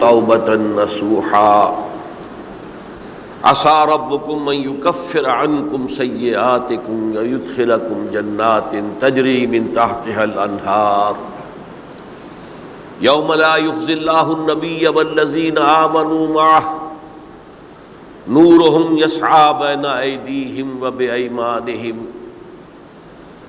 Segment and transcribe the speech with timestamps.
[0.00, 1.84] توبة نصوحا.
[3.44, 11.16] عسى ربكم أن يكفر عنكم سيئاتكم ويدخلكم جنات تجري من تحتها الأنهار.
[13.00, 16.80] يوم لا يخزي الله النبي والذين آمنوا معه.
[18.28, 22.06] نورهم يسعى بين أيديهم وبأيمانهم.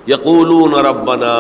[0.10, 1.34] يقولون ربنا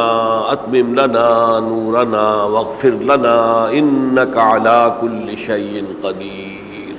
[0.53, 6.95] أتمم لنا نورنا واغفر لنا إنك على كل شيء قدير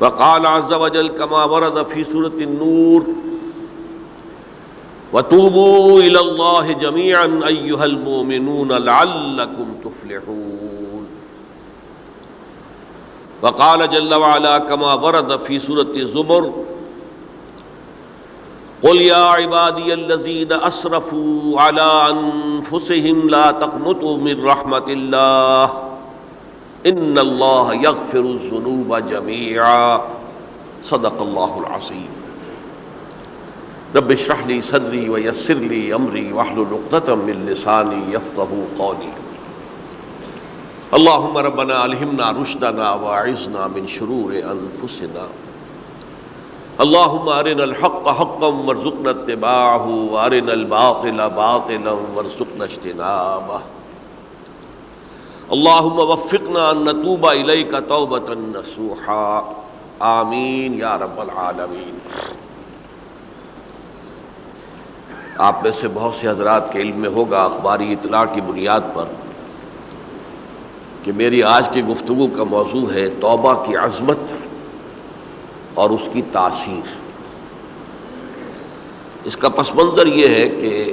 [0.00, 3.06] وقال عز وجل كما ورد في سورة النور
[5.12, 11.06] وتوبوا إلى الله جميعا أيها المؤمنون لعلكم تفلحون
[13.42, 16.52] وقال جل وعلا كما ورد في سورة زمر
[18.82, 25.64] قل يا عبادي الذين أسرفوا على أنفسهم لا تقنطوا من رحمة الله
[26.86, 30.00] إن الله يغفر الذنوب جميعا.
[30.84, 32.08] صدق الله العظيم.
[33.96, 39.12] رب اشرح لي صدري ويسر لي أمري واحلل عقدة من لساني يفقهوا قولي.
[40.94, 45.45] اللهم ربنا ألهمنا رشدنا واعذنا من شرور أنفسنا.
[46.78, 53.60] اللهم ارنا الحق حقا وارزقنا اتباعه وارنا الباطل باطلا وارزقنا اجتنابه
[55.50, 59.40] اللهم وفقنا ان نتوب اليك توبه نصوحا۔
[59.98, 61.98] آمین یا رب العالمین۔
[65.36, 69.04] آپ میں سے بہت سے حضرات کے علم میں ہوگا اخباری اطلاع کی بنیاد پر
[71.04, 74.45] کہ میری آج کی گفتگو کا موضوع ہے توبہ کی عظمت۔
[75.76, 76.86] اور اس کی تاثیر۔
[79.24, 80.92] اس کا پس منظر یہ ہے کہ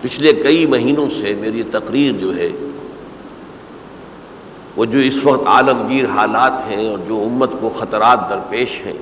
[0.00, 2.48] پچھلے کئی مہینوں سے میری تقریر جو ہے،
[4.76, 8.98] وہ جو اس وقت عالمگیر حالات ہیں اور جو امت کو خطرات درپیش ہیں،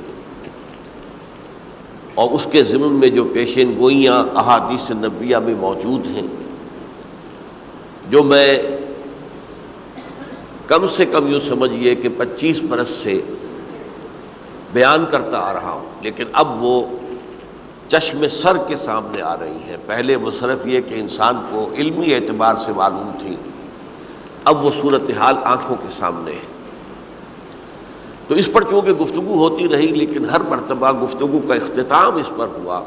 [2.14, 6.26] اور اس کے ضمن میں جو پیشین گوئیاں احادیث نبیہ میں موجود ہیں،
[8.10, 8.50] جو میں
[10.66, 13.20] کم سے کم یوں سمجھیے کہ پچیس برس سے
[14.72, 16.82] بیان کرتا آ رہا ہوں، لیکن اب وہ
[17.88, 22.14] چشم سر کے سامنے آ رہی ہیں۔ پہلے وہ صرف یہ کہ انسان کو علمی
[22.14, 23.36] اعتبار سے معلوم تھی،
[24.44, 26.48] اب وہ صورتحال آنکھوں کے سامنے ہے۔
[28.28, 32.48] تو اس پر چونکہ گفتگو ہوتی رہی، لیکن ہر مرتبہ گفتگو کا اختتام اس پر
[32.54, 32.82] ہوا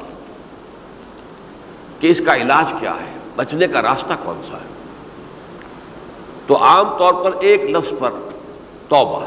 [1.99, 4.71] کہ اس کا علاج کیا ہے، بچنے کا راستہ کون سا ہے۔
[6.47, 8.09] تو عام طور پر ایک لفظ پر
[8.89, 9.25] توبہ،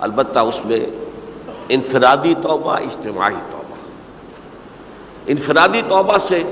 [0.00, 0.86] البتہ اس میں
[1.68, 3.74] انفرادی توبہ، اجتماعی توبہ۔
[5.26, 6.42] انفرادی توبہ سے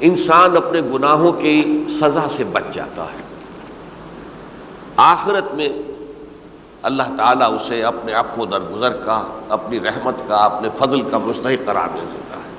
[0.00, 3.22] انسان اپنے گناہوں کی سزا سے بچ جاتا ہے۔
[4.96, 5.68] آخرت میں
[6.82, 11.88] اللہ تعالیٰ اسے اپنے و درگزر کا، اپنی رحمت کا، اپنے فضل کا مستحق قرار
[11.94, 12.50] دے دیتا ہے۔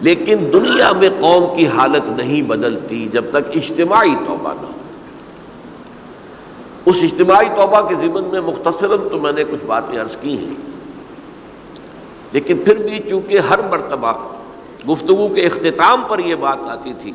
[0.00, 4.75] لیکن دنیا میں قوم کی حالت نہیں بدلتی جب تک اجتماعی توبہ نہ ہو۔
[6.86, 10.54] اس اجتماعی توبہ کے ضمن میں مختصراً تو میں نے کچھ باتیں عرض کی ہیں۔
[12.32, 14.12] لیکن پھر بھی چونکہ ہر مرتبہ
[14.92, 17.12] گفتگو کے اختتام پر یہ بات آتی تھی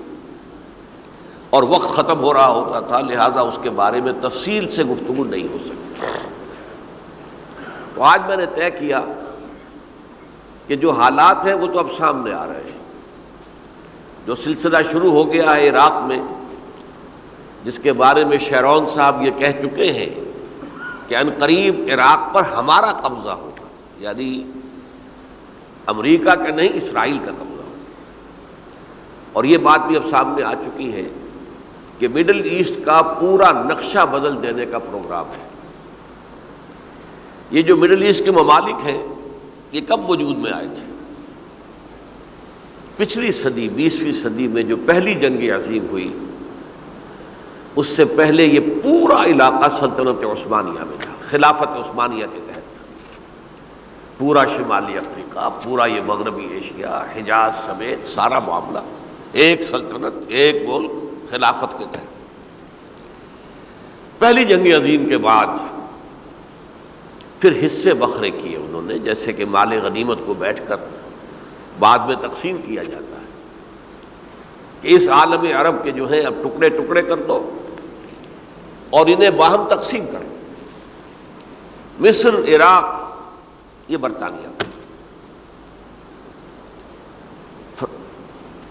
[1.50, 5.24] اور وقت ختم ہو رہا ہوتا تھا، لہذا اس کے بارے میں تفصیل سے گفتگو
[5.24, 6.06] نہیں ہو سکتی
[7.96, 9.02] تو آج میں نے طے کیا
[10.68, 12.80] کہ جو حالات ہیں وہ تو اب سامنے آ رہے ہیں۔
[14.26, 16.20] جو سلسلہ شروع ہو گیا ہے عراق میں
[17.64, 20.10] جس کے بارے میں شیرون صاحب یہ کہہ چکے ہیں
[21.08, 23.68] کہ ان قریب عراق پر ہمارا قبضہ ہوگا
[24.00, 24.44] یعنی
[25.86, 27.80] امریکہ کا نہیں، اسرائیل کا قبضہ ہوگا۔
[29.34, 31.10] اور یہ بات بھی اب سامنے آ چکی ہے
[32.00, 35.48] کہ مڈل ایسٹ کا پورا نقشہ بدل دینے کا پروگرام ہے۔
[37.52, 39.08] یہ جو مڈل ایسٹ کے ممالک ہیں،
[39.72, 40.92] یہ کب وجود میں آئے تھے؟
[42.98, 46.18] پچھلی صدی، بیسویں صدی میں جو پہلی جنگ عظیم ہوئی
[47.76, 52.62] اس سے پہلے یہ پورا علاقہ سلطنت عثمانیہ میں تھا، خلافت عثمانیہ کے تحت۔ تھا
[54.18, 58.80] پورا شمالی افریقہ، پورا یہ مغربی ایشیا، حجاز سمیت سارا معاملہ،
[59.32, 60.92] ایک سلطنت، ایک ملک
[61.32, 62.12] خلافت کے تحت۔
[64.20, 65.48] پہلی جنگ عظیم کے بعد
[67.40, 70.76] پھر حصے بکھرے کیے انہوں نے، جیسے کہ مال غنیمت کو بیٹھ کر
[71.80, 73.11] بعد میں تقسیم کیا جاتا۔
[74.82, 77.58] کہ اس عالم عرب کے جو ہیں اب ٹکڑے ٹکڑے کر دو
[78.90, 80.22] اور انہیں باہم تقسیم کر
[82.00, 82.86] مصر، عراق،
[83.88, 84.48] یہ برطانیہ۔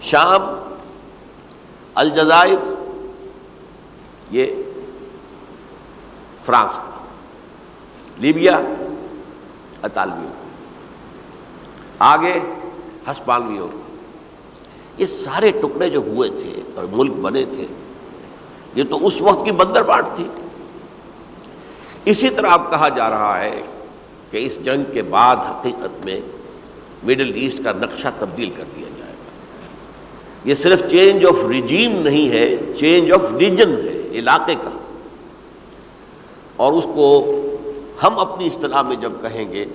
[0.01, 0.41] شام،
[1.95, 2.73] الجزائر،
[4.31, 4.45] یہ
[6.45, 6.79] فرانس۔
[8.17, 8.59] لیبیا،
[9.83, 10.33] اطالویوں۔
[11.99, 12.39] آگے،
[13.07, 13.80] ہسپانویوں۔
[14.97, 17.65] یہ سارے ٹکڑے جو ہوئے تھے اور ملک بنے تھے،
[18.75, 20.27] یہ تو اس وقت کی بندر بانٹ تھی۔
[22.05, 23.61] اسی طرح اب کہا جا رہا ہے
[24.31, 26.19] کہ اس جنگ کے بعد حقیقت میں
[27.03, 29.23] مڈل ایسٹ کا نقشہ تبدیل کر دیا جائے گا۔
[30.45, 34.69] یہ صرف چینج آف ریجیم نہیں ہے، چینج آف ریجن ہے علاقے کا۔
[36.55, 37.35] اور اس کو
[38.03, 39.65] ہم اپنی اصطلاح میں جب کہیں گے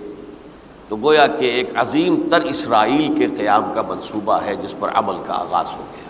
[0.89, 5.15] تو گویا کہ ایک عظیم تر اسرائیل کے قیام کا منصوبہ ہے جس پر عمل
[5.27, 6.07] کا آغاز ہو گیا۔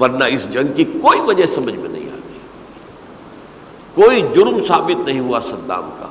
[0.00, 2.38] ورنہ اس جنگ کی کوئی وجہ سمجھ میں نہیں آتی۔
[3.94, 6.06] کوئی جرم ثابت نہیں ہوا صدام کا۔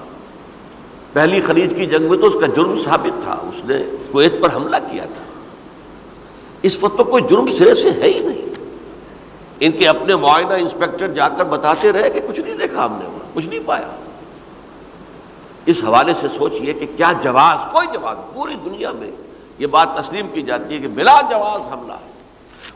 [1.13, 4.55] پہلی خلیج کی جنگ میں تو اس کا جرم ثابت تھا۔ اس نے کویت پر
[4.55, 5.23] حملہ کیا تھا۔
[6.61, 8.41] اس وقت تو کوئی جرم سرے سے ہے ہی نہیں۔
[9.59, 13.05] ان کے اپنے معائنہ انسپیکٹر جا کر بتاتے رہے کہ کچھ نہیں دیکھا ہم نے
[13.05, 14.00] وہاں، کچھ نہیں پایا۔
[15.65, 19.11] اس حوالے سے سوچئے کہ کیا جواز، کوئی جواز، پوری دنیا میں
[19.59, 22.11] یہ بات تسلیم کی جاتی ہے کہ بلا جواز حملہ ہے۔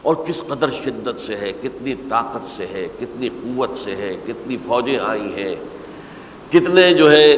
[0.02, 4.58] اور کس قدر شدت سے ہے، کتنی طاقت سے ہے، کتنی قوت سے ہے، کتنی
[4.68, 5.56] فوجیں آئی ہیں۔
[6.52, 7.38] کتنے جو ہے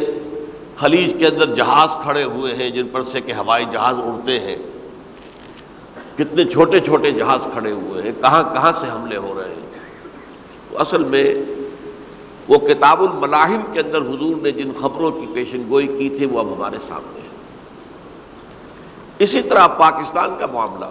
[0.78, 4.56] خلیج کے اندر جہاز کھڑے ہوئے ہیں، جن پر سے کہ ہوائی جہاز اڑتے ہیں۔
[6.18, 9.80] کتنے چھوٹے چھوٹے جہاز کھڑے ہوئے ہیں، کہاں کہاں سے حملے ہو رہے ہیں۔
[10.70, 11.34] تو اصل میں
[12.48, 16.40] وہ کتاب الملاحم کے اندر حضور نے جن خبروں کی پیشن گوئی کی تھی وہ
[16.40, 17.26] اب ہمارے سامنے ہے
[19.20, 20.86] اسی طرح پاکستان کا معاملہ،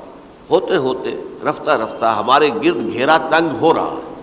[0.50, 1.10] ہوتے ہوتے
[1.48, 4.14] رفتہ رفتہ ہمارے گرد گھیرا تنگ ہو رہا ہے۔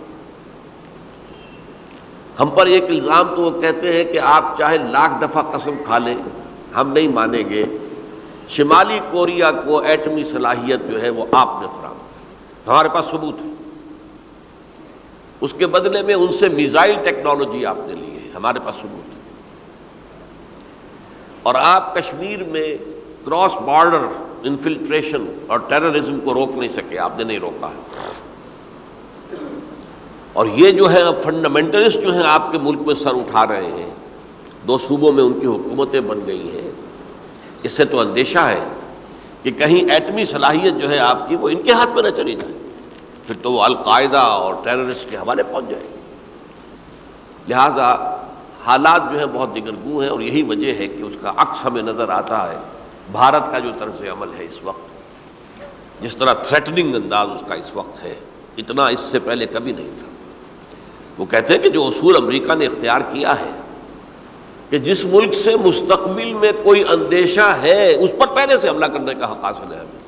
[2.39, 5.97] ہم پر ایک الزام تو وہ کہتے ہیں کہ آپ چاہے لاکھ دفعہ قسم کھا
[5.97, 6.18] لیں،
[6.75, 7.65] ہم نہیں مانیں گے۔
[8.50, 11.97] شمالی کوریا کو ایٹمی صلاحیت جو ہے وہ آپ نے فراہم
[12.68, 13.52] ہمارے پاس ثبوت ہے۔
[15.44, 19.13] اس کے بدلے میں ان سے میزائل ٹیکنالوجی آپ نے لی ہے، ہمارے پاس ثبوت
[19.13, 19.19] ہے۔
[21.44, 22.78] اور آپ کشمیر میں
[23.25, 24.06] کراس بارڈر
[24.44, 28.06] انفلٹریشن اور ٹیررزم کو روک نہیں سکے، آپ نے نہیں روکا ہے۔
[30.34, 33.89] اور یہ جو ہے فنڈامنٹلسٹ جو ہیں آپ کے ملک میں سر اٹھا رہے ہیں،
[34.68, 36.72] دو صوبوں میں ان کی حکومتیں بن گئی ہیں۔
[37.63, 38.63] اس سے تو اندیشہ ہے
[39.44, 42.34] کہ کہیں ایٹمی صلاحیت جو ہے آپ کی وہ ان کے ہاتھ میں نہ چلی
[42.34, 42.52] جائے۔
[43.28, 45.84] پھر تو وہ القاعدہ اور ٹیررسٹ کے حوالے پہنچ جائے۔
[47.48, 48.18] لہٰذا
[48.66, 51.81] حالات جو ہیں بہت دگرگو ہیں اور یہی وجہ ہے کہ اس کا عکس ہمیں
[51.81, 52.58] نظر آتا ہے۔
[53.12, 54.90] بھارت کا جو طرز عمل ہے اس وقت،
[56.02, 58.16] جس طرح تھریٹننگ انداز اس کا اس وقت ہے،
[58.58, 60.08] اتنا اس سے پہلے کبھی نہیں تھا۔
[61.18, 63.52] وہ کہتے ہیں کہ جو اصول امریکہ نے اختیار کیا ہے
[64.70, 69.14] کہ جس ملک سے مستقبل میں کوئی اندیشہ ہے، اس پر پہلے سے حملہ کرنے
[69.14, 70.02] کا حق حاصل ہے۔ ہمیں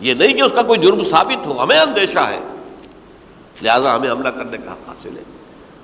[0.00, 2.40] یہ نہیں کہ اس کا کوئی جرم ثابت ہو، ہمیں اندیشہ ہے۔
[3.62, 5.22] لہذا ہمیں حملہ کرنے کا حق حاصل ہے۔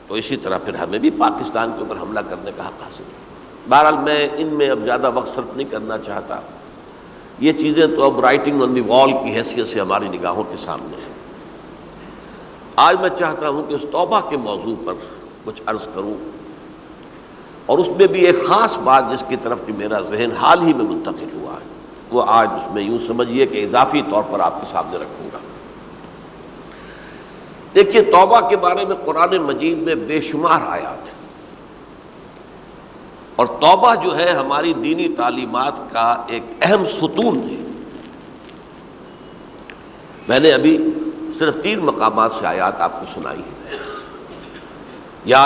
[0.09, 3.31] تو اسی طرح پھر ہمیں بھی پاکستان کے اوپر حملہ کرنے کا حق حاصل ہے۔
[3.69, 6.41] بہرحال میں ان میں اب زیادہ وقت صرف نہیں کرنا چاہتا۔
[7.41, 10.97] یہ چیزیں تو اب رائٹنگ آن دی وال کی حیثیت سے ہماری نگاہوں کے سامنے
[10.97, 11.13] ہیں۔
[12.77, 14.95] آج میں چاہتا ہوں کہ اس توبہ کے موضوع پر
[15.45, 16.15] کچھ عرض کروں۔
[17.67, 20.73] اور اس میں بھی ایک خاص بات جس کی طرف کہ میرا ذہن حال ہی
[20.73, 21.80] میں منتقل ہوا ہے۔
[22.11, 25.39] وہ آج اس میں یوں سمجھیے کہ اضافی طور پر آپ کے سامنے رکھوں گا۔
[27.75, 31.11] دیکھیے، توبہ کے بارے میں قرآن مجید میں بے شمار آیات
[33.37, 37.57] اور توبہ جو ہے ہماری دینی تعلیمات کا ایک اہم ستون ہے۔
[40.29, 40.79] میں نے ابھی
[41.39, 43.77] صرف تین مقامات سے آیات آپ کو سنائی ہے
[45.25, 45.45] یا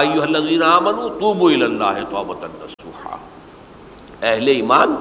[4.22, 4.94] اہل ایمان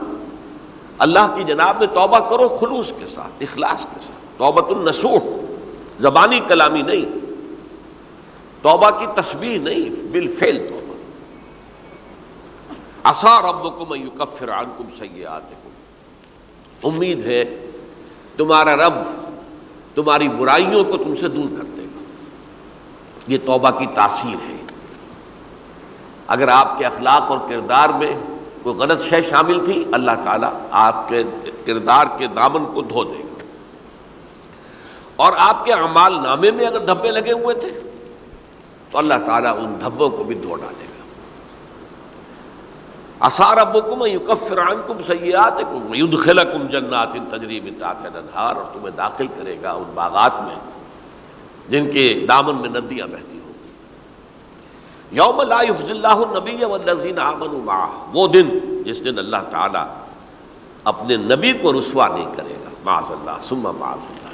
[0.97, 5.19] اللہ کی جناب میں توبہ کرو خلوص کے ساتھ، اخلاص کے ساتھ۔ توبت النسوح
[5.99, 7.05] زبانی کلامی نہیں۔
[8.61, 10.83] توبہ کی تسبیح نہیں، بالفعل توبہ۔
[13.03, 14.83] رب کو
[16.83, 17.67] امید ہے
[18.37, 18.93] تمہارا رب
[19.95, 22.01] تمہاری برائیوں کو تم سے دور کر دے گا۔
[23.27, 24.65] یہ توبہ کی تاثیر ہے۔
[26.27, 28.13] اگر آپ کے اخلاق اور کردار میں
[28.63, 31.23] کوئی غلط شے شامل تھی، اللہ تعالیٰ آپ کے
[31.65, 33.43] کردار کے دامن کو دھو دے گا۔
[35.15, 37.79] اور آپ کے اعمال نامے میں اگر دھبے لگے ہوئے تھے،
[38.91, 41.03] تو اللہ تعالیٰ ان دھبوں کو بھی دھو ڈالے گا۔
[43.19, 49.71] اثار ابکم یکفر عنکم سیئاتکم یدخلکم جنات تجری من تحتها اور تمہیں داخل کرے گا
[49.71, 50.55] ان باغات میں،
[51.69, 53.32] جن کے دامن میں ندیاں بہتی
[55.13, 58.49] یوم لا یخزی اللہ النبی والذین آمنوا معه وہ دن
[58.83, 59.83] جس دن اللہ تعالی
[60.83, 64.29] اپنے نبی کو رسوا نہیں کرے گا، معاذ اللہ، ثم معاذ اللہ۔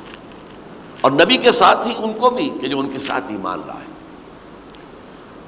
[1.01, 3.89] اور نبی کے ساتھ ہی ان کو بھی، کہ جو ان کے ساتھ ایمان لائے۔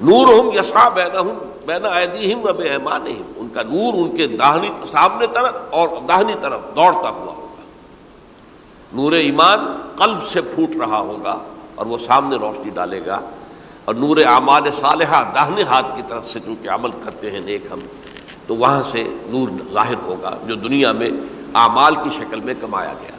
[0.00, 4.26] نور ہوں یسا بینا ہوں بینا عیدی ہوں بے ایمان ان کا نور ان کے
[4.26, 7.62] داہنی سامنے طرف اور داہنی طرف دوڑتا ہوا ہوگا۔
[8.92, 9.58] نور ایمان
[9.96, 11.38] قلب سے پھوٹ رہا ہوگا
[11.74, 13.20] اور وہ سامنے روشنی ڈالے گا۔
[13.84, 17.78] اور نور اعمال صالحہ داہنے ہاتھ کی طرف سے چونکہ عمل کرتے ہیں نیک ہم،
[18.46, 21.10] تو وہاں سے نور ظاہر ہوگا جو دنیا میں
[21.54, 23.16] اعمال کی شکل میں کمایا گیا تھا۔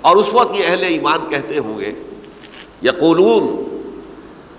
[0.00, 1.94] اور اس وقت یہ اہل ایمان کہتے ہوں گے،
[2.82, 3.68] یقولون،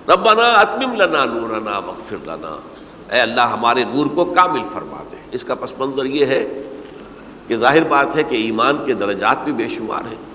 [0.08, 2.60] ربنا اتمم لنا نورنا مغفر لنا۔
[3.14, 6.62] اے اللہ، ہمارے نور کو کامل فرما دے۔ اس کا پس منظر یہ ہے
[7.48, 10.34] کہ ظاہر بات ہے کہ ایمان کے درجات بھی بے شمار ہیں۔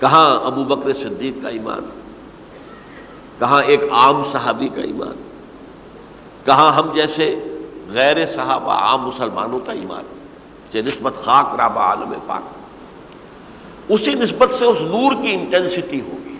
[0.00, 1.99] کہاں ابو بکر صدیق کا ایمان؟
[3.40, 5.22] کہاں ایک عام صحابی کا ایمان،
[6.44, 7.44] کہاں ہم جیسے
[7.88, 10.02] غیر صحابہ عام مسلمانوں کا ایمان،
[10.70, 12.42] کہ نسبت خاک رابع عالم پاک۔
[13.88, 16.36] اسی نسبت سے اس نور کی انٹینسٹی ہوگی۔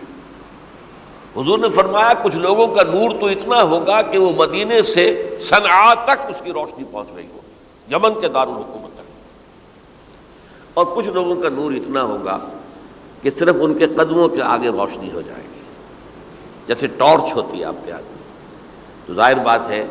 [1.37, 5.95] حضور نے فرمایا، کچھ لوگوں کا نور تو اتنا ہوگا کہ وہ مدینے سے صنعا
[5.95, 9.05] تک اس کی روشنی پہنچ رہی ہوگی یمن کے دارالحکومت تک۔
[10.75, 12.39] اور کچھ لوگوں کا نور اتنا ہوگا
[13.23, 15.50] کہ صرف ان کے قدموں کے آگے روشنی ہو جائے۔ گی
[16.71, 18.19] جیسے ٹارچ ہوتی ہے آپ کے آدمی
[19.07, 19.87] تو ظاہر بات ہے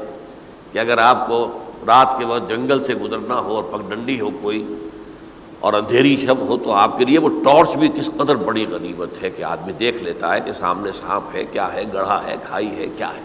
[0.72, 1.58] کہ اگر آپ کو
[1.88, 4.76] رات کے وقت جنگل سے گزرنا ہو اور پگ ڈنڈی ہو کوئی
[5.60, 9.24] اور اندھیری شب ہو تو آپ کے لیے وہ ٹارچ بھی کس قدر بڑی غنیمت
[9.24, 12.76] ہے کہ آدمی دیکھ لیتا ہے کہ سامنے سانپ ہے، کیا ہے، گڑھا ہے، کھائی
[12.78, 13.22] ہے، کیا ہے۔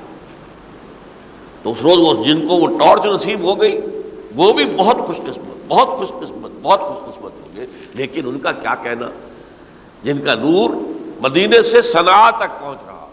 [1.63, 3.81] تو اس روز وہ جن کو وہ ٹارچ نصیب ہو گئی۔
[4.37, 8.39] وہ بھی بہت خوش قسمت، بہت خوش قسمت، بہت خوش قسمت ہوں گے۔ لیکن ان
[8.39, 9.09] کا کیا کہنا؟
[10.03, 10.71] جن کا نور
[11.21, 13.04] مدینے سے سنا تک پہنچ رہا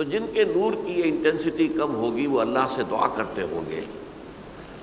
[0.00, 3.70] تو جن کے نور کی یہ انٹینسٹی کم ہوگی وہ اللہ سے دعا کرتے ہوں
[3.70, 3.80] گے۔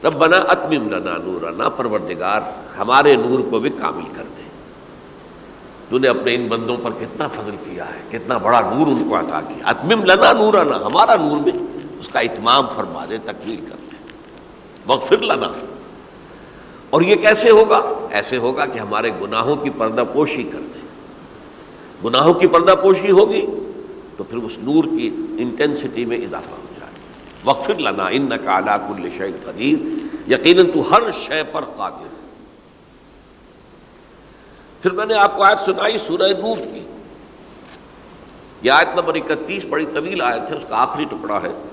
[0.03, 2.41] ربنا اتمم لنا نورنا پروردگار،
[2.77, 4.41] ہمارے نور کو بھی کامل کر دے۔
[5.89, 9.19] تو نے اپنے ان بندوں پر کتنا فضل کیا ہے، کتنا بڑا نور ان کو
[9.19, 11.51] عطا کیا۔ اتمم لنا نورنا ہمارا نور بھی۔
[11.99, 13.95] اس کا اتمام فرما دے، تکمیل کر دے۔
[14.87, 15.47] وغفر لنا۔
[16.89, 17.81] اور یہ کیسے ہوگا؟
[18.11, 20.79] ایسے ہوگا کہ ہمارے گناہوں کی پردہ پوشی کر دے۔
[22.05, 23.45] گناہوں کی پردہ پوشی ہوگی
[24.17, 26.93] تو پھر اس نور کی انٹینسٹی میں اضافہ ہو جائے۔
[27.45, 32.17] وقفر لنا ان کا کل شعیل قدیر یقیناً تو ہر شے پر قادر ہے۔
[34.81, 36.79] پھر میں نے آپ کو آیت سنائی سورہ نور کی۔
[38.61, 41.63] یہ آیت نمبر اکتیس بڑی طویل آیت ہے، اس کا آخری ٹکڑا ہے۔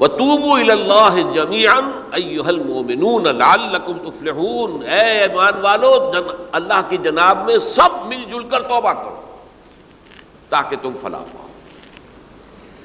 [0.00, 6.12] وَتُوبُوا إِلَى اللَّهِ جَمِيعًا أَيُّهَا الْمُؤْمِنُونَ لَعَلَّكُمْ تُفْلِحُونَ۔ اے ایمان والو
[6.52, 9.27] اللہ کی جناب میں سب مل جل کر توبہ کرو۔
[10.48, 11.46] تاکہ تم فلاح پاؤ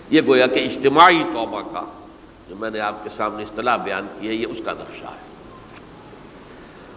[0.09, 1.81] یہ گویا کہ اجتماعی توبہ کا
[2.49, 5.33] جو میں نے آپ کے سامنے اصطلاح بیان کی ہے، یہ اس کا نقشہ ہے۔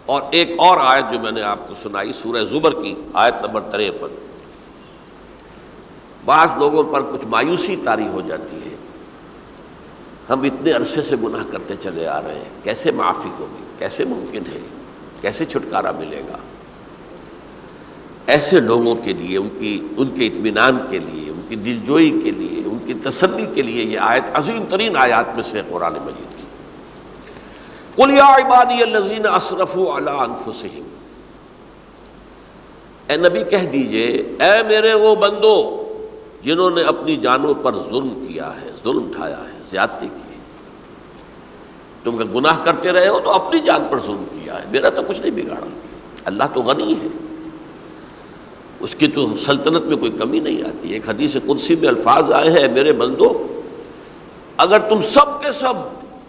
[0.05, 3.61] اور ایک اور آیت جو میں نے آپ کو سنائی، سورہ زبر کی آیت نمبر
[3.61, 4.25] تریپن۔
[6.25, 8.75] بعض لوگوں پر کچھ مایوسی تاری ہو جاتی ہے۔
[10.29, 14.41] ہم اتنے عرصے سے گناہ کرتے چلے آ رہے ہیں۔ کیسے معافی ہوگی؟ کیسے ممکن
[14.53, 14.59] ہے؟
[15.21, 16.37] کیسے چھٹکارا ملے گا؟
[18.27, 22.31] ایسے لوگوں کے لیے، ان کی، ان کے اطمینان کے لیے، ان کی دلجوئی کے
[22.31, 26.37] لیے، ان کی تسلی کے لیے یہ آیت عظیم ترین آیات میں سے قرآن مجید
[26.37, 26.43] کی۔
[27.95, 30.83] قل یا عبادی الذین اسرفوا علی انفسہم۔
[33.07, 34.05] اے نبی کہہ دیجیے،
[34.39, 35.83] اے میرے وہ بندو،
[36.43, 40.39] جنہوں نے اپنی جانوں پر ظلم کیا ہے، ظلم اٹھایا ہے، زیادتی کی ہے۔
[42.03, 45.19] تم گناہ کرتے رہے ہو تو اپنی جان پر ظلم کیا ہے، میرا تو کچھ
[45.19, 45.67] نہیں بگاڑا۔
[46.25, 47.26] اللہ تو غنی ہے۔
[48.79, 52.49] اس کی تو سلطنت میں کوئی کمی نہیں آتی۔ ایک حدیث قدسی میں الفاظ آئے
[52.49, 53.31] ہیں، میرے بندو،
[54.57, 55.73] اگر تم سب کے سب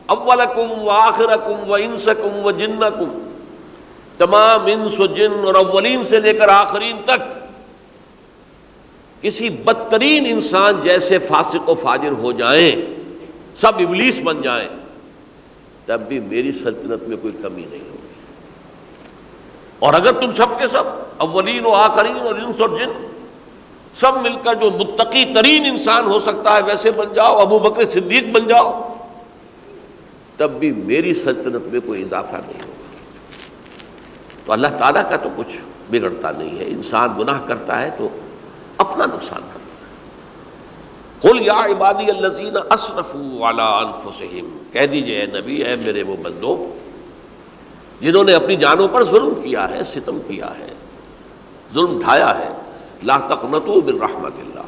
[0.07, 3.19] اولکم و آخرکم و انسکم و جنکم،
[4.19, 7.21] تمام انس و جن اور اولین سے لے کر آخرین تک،
[9.23, 12.73] کسی بدترین انسان جیسے فاسق و فاجر ہو جائیں،
[13.55, 14.69] سب ابلیس بن جائیں،
[15.87, 17.98] تب بھی میری سلطنت میں کوئی کمی نہیں ہوگی
[19.79, 20.85] اور اگر تم سب کے سب
[21.17, 23.07] اولین و آخرین اور انس اور جن
[24.01, 27.85] سب مل کر جو متقی ترین انسان ہو سکتا ہے، ویسے بن جاؤ، ابو بکر
[27.85, 28.95] صدیق بن جاؤ،
[30.37, 32.79] تب بھی میری سلطنت میں کوئی اضافہ نہیں ہوگا۔
[34.47, 35.57] تو اللہ تعالیٰ کا تو کچھ
[35.91, 38.09] بگڑتا نہیں ہے۔ انسان گناہ کرتا ہے تو
[38.77, 39.59] اپنا نقصان کرتا ہے۔
[41.21, 46.75] قل یا عبادی الذین اسرفوا علی انفسہم، کہہ دیجیے اے نبی، اے میرے وہ بندو
[48.01, 50.75] جنہوں نے اپنی جانوں پر ظلم کیا ہے، ستم کیا ہے،
[51.75, 52.49] ظلم ڈھایا ہے،
[53.03, 54.63] لا تقنطو بالرحمت اللہ۔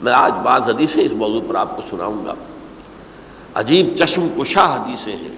[0.00, 2.34] میں آج بعض حدیثیں اس موضوع پر آپ کو سناؤں گا۔
[3.54, 5.36] عجیب چشم کشا حدیثیں ہیں۔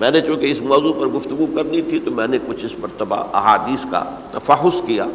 [0.00, 3.16] میں نے چونکہ اس موضوع پر گفتگو کرنی تھی تو میں نے کچھ اس مرتبہ
[3.16, 5.06] احادیث کا تفحص کیا۔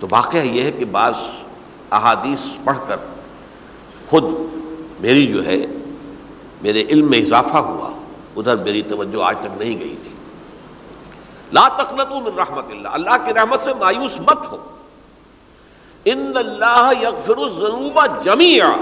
[0.00, 1.14] تو واقعہ یہ ہے کہ بعض
[1.90, 2.96] احادیث پڑھ کر
[4.06, 4.24] خود
[5.00, 5.66] میری جو ہے،
[6.62, 7.99] میرے علم میں اضافہ ہوا۔
[8.36, 10.14] ادھر میری توجہ آج تک نہیں گئی تھی۔
[11.52, 14.76] لا تقنطوا من رحمت اللہ اللہ کی رحمت سے مایوس مت ہو۔
[16.04, 18.72] ان اللہ یغفر الذنوب جميعا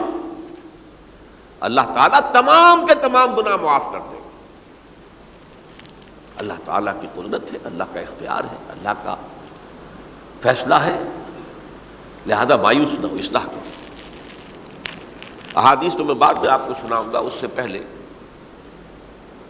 [1.60, 4.18] اللہ تعالیٰ تمام کے تمام گناہ معاف کر دے۔
[6.36, 9.16] اللہ تعالیٰ کی قدرت ہے، اللہ کا اختیار ہے، اللہ کا
[10.40, 11.02] فیصلہ ہے۔
[12.26, 13.60] لہذا مایوس نہ ہو، اصلاح کرو۔
[15.56, 17.82] احادیث تو میں بعد میں آپ کو سناؤں گا، اس سے پہلے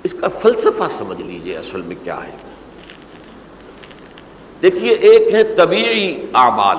[0.08, 2.36] اس کا فلسفہ سمجھ لیجیے اصل میں کیا ہے۔
[4.62, 6.76] دیکھیے، ایک ہے طبیعی اعمال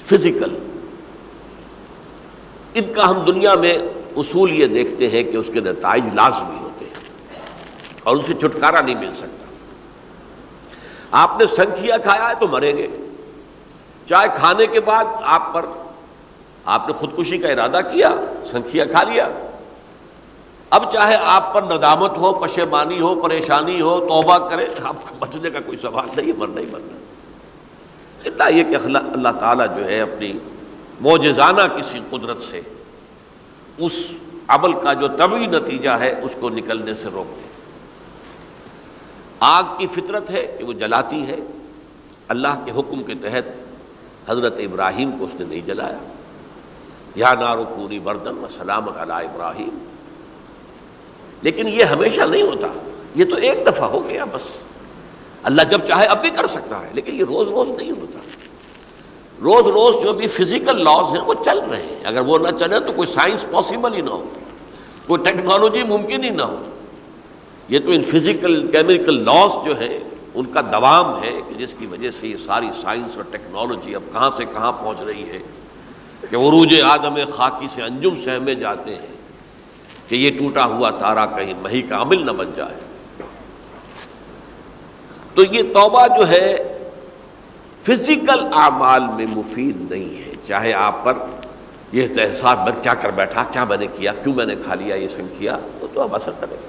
[0.00, 0.58] فزیکل
[2.74, 3.78] ان کا ہم دنیا میں
[4.16, 6.94] اصول یہ دیکھتے ہیں کہ اس کے نتائج لازمی ہوتے ہیں
[8.02, 9.44] اور ان سے چھٹکارا نہیں مل سکتا۔
[11.10, 12.88] آپ نے سنکھیا کھایا ہے تو مریں گے۔
[14.08, 15.66] چائے کھانے کے بعد آپ پر
[16.64, 18.14] آپ نے خودکشی کا ارادہ کیا،
[18.50, 19.28] سنکھیا کھا لیا۔
[20.70, 25.58] اب چاہے آپ پر ندامت ہو، پشیمانی ہو، پریشانی ہو، توبہ کرے، آپ بچنے کا
[25.66, 26.96] کوئی سوال نہیں، مرنا ہی مرنا
[28.24, 30.32] اتنا یہ کہ اللہ تعالیٰ جو ہے اپنی
[31.00, 32.60] موجزانہ کسی قدرت سے
[33.78, 33.92] اس
[34.48, 37.48] عمل کا جو طبی نتیجہ ہے، اس کو نکلنے سے روک دے۔
[39.40, 41.36] آگ کی فطرت ہے کہ وہ جلاتی ہے۔
[42.28, 43.56] اللہ کے حکم کے تحت
[44.30, 45.98] حضرت ابراہیم کو اس نے نہیں جلایا۔
[47.14, 49.97] یا نارو پوری بردن و سلامت علی ابراہیم۔
[51.42, 52.66] لیکن یہ ہمیشہ نہیں ہوتا۔
[53.14, 54.48] یہ تو ایک دفعہ ہو گیا بس۔
[55.42, 58.18] اللہ جب چاہے اب بھی کر سکتا ہے، لیکن یہ روز روز نہیں ہوتا۔
[59.42, 62.80] روز روز جو بھی فزیکل لاز ہیں وہ چل رہے ہیں۔ اگر وہ نہ چلے
[62.80, 64.24] تو کوئی سائنس پاسبل ہی نہ ہو۔
[65.06, 66.64] کوئی ٹیکنالوجی ممکن ہی نہ ہو۔
[67.68, 69.98] یہ تو ان فزیکل کیمیکل لاس جو ہیں،
[70.34, 74.02] ان کا دوام ہے کہ جس کی وجہ سے یہ ساری سائنس اور ٹیکنالوجی اب
[74.12, 75.38] کہاں سے کہاں پہنچ رہی ہے
[76.30, 79.17] کہ عروج آدم خاکی سے انجم سہمے جاتے ہیں۔
[80.08, 82.74] کہ یہ ٹوٹا ہوا تارا کہیں مہی کا عمل نہ بن جائے۔
[85.34, 86.78] تو یہ توبہ جو ہے
[87.82, 91.18] فزیکل اعمال میں مفید نہیں ہے۔ چاہے آپ پر
[91.92, 94.96] یہ احساس میں کیا کر بیٹھا، کیا میں نے کیا، کیوں میں نے کھا لیا،
[94.96, 96.68] یہ سن کیا، وہ تو اب اثر کرے گا۔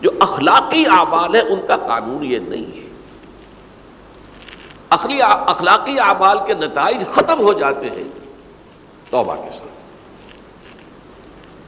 [0.00, 2.82] جو اخلاقی اعمال ہے ان کا قانون یہ نہیں ہے۔
[4.88, 8.04] اخلاقی اعمال کے نتائج ختم ہو جاتے ہیں
[9.10, 9.61] توبہ کے ساتھ۔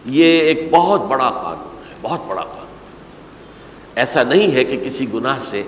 [0.05, 2.65] یہ ایک بہت بڑا قانون ہے، بہت بڑا قانون
[3.95, 5.63] ایسا نہیں ہے کہ کسی گناہ سے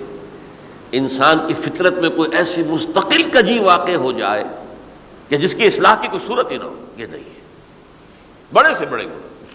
[0.91, 4.43] انسان کی فطرت میں کوئی ایسی مستقل کجی واقع ہو جائے
[5.29, 7.41] کہ جس کی اصلاح کی کوئی صورت ہی نہ ہو۔ یہ نہیں ہے۔
[8.53, 9.45] بڑے سے بڑے گناہ،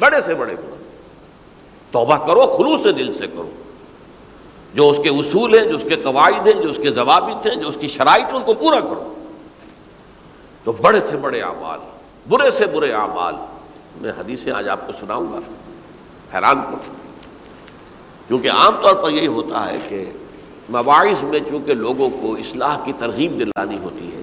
[0.00, 0.76] بڑے سے بڑے گناہ۔
[1.90, 3.50] توبہ کرو، خلوص سے دل سے کرو۔
[4.74, 7.56] جو اس کے اصول ہیں، جو اس کے قواعد ہیں، جو اس کے ضوابط ہیں،
[7.56, 9.14] جو اس کی شرائط ان کو پورا کرو۔
[10.64, 11.80] تو بڑے سے بڑے اعمال،
[12.28, 13.34] برے سے برے اعمال
[14.00, 15.38] میں حدیثیں آج آپ کو سناؤں گا،
[16.34, 16.94] حیران کروں
[18.28, 20.04] کیونکہ عام طور پر یہی ہوتا ہے کہ
[20.68, 24.22] مواعث میں چونکہ لوگوں کو اصلاح کی ترغیب دلانی ہوتی ہے،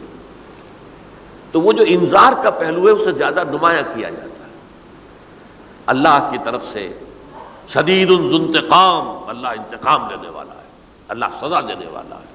[1.51, 4.51] تو وہ جو انظار کا پہلو ہے، اسے زیادہ نمایاں کیا جاتا ہے۔
[5.86, 6.93] اللہ کی طرف سے
[7.67, 10.67] شدید الانتقام اللہ انتقام دینے والا ہے،
[11.07, 12.33] اللہ سزا دینے والا ہے۔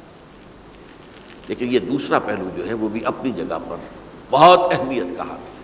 [1.49, 3.77] لیکن یہ دوسرا پہلو جو ہے، وہ بھی اپنی جگہ پر
[4.31, 5.58] بہت اہمیت کا حامل ہے۔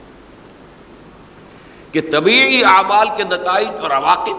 [1.94, 4.36] کہ طبیعی اعمال کے نتائج اور عواقب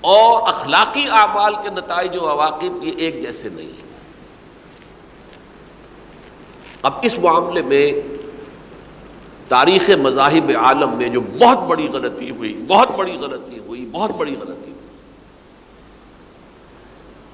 [0.00, 3.88] اور اخلاقی اعمال کے نتائج و عواقب یہ ایک جیسے نہیں ہیں۔
[6.82, 7.92] اب اس معاملے میں
[9.48, 14.36] تاریخ مذاہب عالم میں جو بہت بڑی غلطی ہوئی، بہت بڑی غلطی ہوئی، بہت بڑی
[14.36, 14.88] غلطی ہوئی۔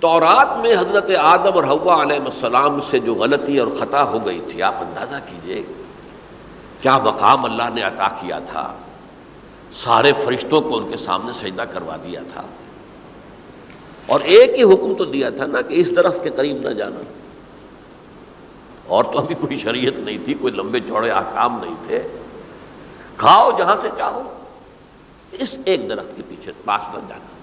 [0.00, 4.40] تورات میں حضرت آدم اور حوا علیہ السلام سے جو غلطی اور خطا ہو گئی
[4.50, 5.62] تھی، آپ اندازہ کیجیے
[6.80, 8.74] کیا مقام اللہ نے عطا کیا تھا؟
[9.72, 12.42] سارے فرشتوں کو ان کے سامنے سجدہ کروا دیا تھا۔
[14.06, 17.00] اور ایک ہی حکم تو دیا تھا نا کہ اس درخت کے قریب نہ جانا۔
[18.86, 22.02] اور تو ابھی کوئی شریعت نہیں تھی، کوئی لمبے چوڑے آکام نہیں تھے۔
[23.16, 24.22] کھاؤ جہاں سے چاہو،
[25.32, 27.36] اس ایک درخت کے پیچھے پاس نہ جانا۔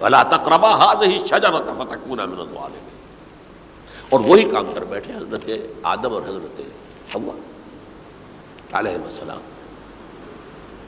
[0.00, 2.68] اللہ تقربا ہاتھ ہی فتح پورا
[4.08, 5.50] اور وہی کام کر بیٹھے حضرت
[5.82, 6.60] آدم اور حضرت
[7.14, 7.32] ہوا
[8.72, 9.40] علیہ السلام،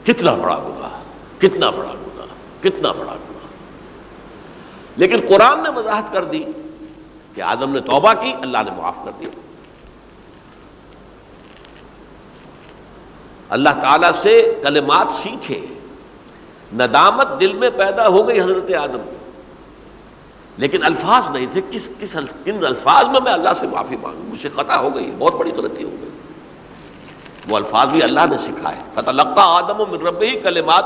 [0.03, 1.01] کتنا بڑا گناہ،
[1.41, 3.47] کتنا بڑا گناہ، کتنا بڑا گناہ۔
[4.97, 6.43] لیکن قرآن نے وضاحت کر دی
[7.33, 9.29] کہ آدم نے توبہ کی، اللہ نے معاف کر دیا۔
[13.49, 15.65] اللہ تعالی سے کلمات سیکھے،
[16.73, 19.11] ندامت دل میں پیدا ہو گئی حضرت آدم کو
[20.57, 24.41] لیکن الفاظ نہیں تھے، کس کس کن الفاظ میں میں اللہ سے معافی مانگوں؟ مجھ
[24.41, 26.04] سے خطا ہو گئی، بہت بڑی غلطی ہو گئی۔
[27.49, 30.85] وہ الفاظ بھی اللہ نے سکھائے۔ فتح آدم و رب ہی کلمات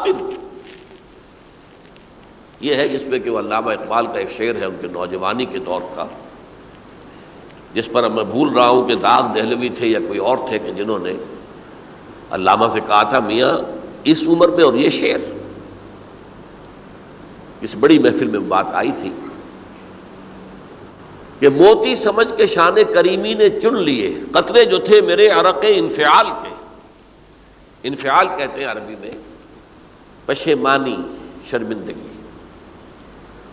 [2.61, 5.45] یہ ہے جس میں کہ وہ علامہ اقبال کا ایک شعر ہے ان کے نوجوانی
[5.45, 6.05] کے دور کا۔
[7.73, 10.59] جس پر اب میں بھول رہا ہوں کہ داغ دہلوی تھے یا کوئی اور تھے
[10.59, 11.13] کہ جنہوں نے
[12.31, 13.57] علامہ سے کہا تھا، میاں،
[14.03, 15.37] اس عمر میں اور یہ شعر۔
[17.61, 19.09] اس بڑی محفل میں بات آئی تھی۔
[21.39, 26.25] کہ موتی سمجھ کے شان کریمی نے چن لیے، قطرے جو تھے میرے عرق انفعال
[26.25, 26.55] کے۔
[27.83, 29.11] انفعال کہتے ہیں عربی میں
[30.25, 30.97] پشیمانی
[31.49, 32.21] شرمندگی۔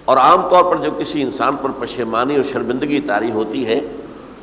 [0.04, 3.80] اور عام طور پر جو کسی انسان پر پشیمانی اور شرمندگی تاری ہوتی ہے،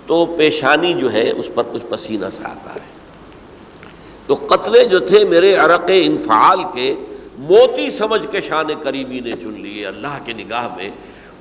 [0.07, 2.93] تو پیشانی جو ہے، اس پر کچھ پسینہ سا آتا ہے۔
[4.27, 6.95] تو قتلے جو تھے میرے عرق انفعال کے،
[7.37, 10.89] موتی سمجھ کے شان کریمی نے چن لیے اللہ کے نگاہ میں۔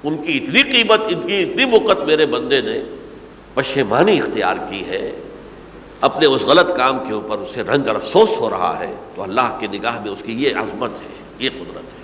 [0.04, 2.80] ان کی اتنی قیمت، ان کی اتنی موقت میرے بندے نے
[3.54, 5.12] پشیمانی اختیار کی ہے۔
[6.00, 9.56] اپنے اس غلط کام کے اوپر اسے رنج اور افسوس ہو رہا ہے۔ تو اللہ
[9.60, 12.02] کی نگاہ میں اس کی یہ عظمت ہے، یہ قدرت ہے۔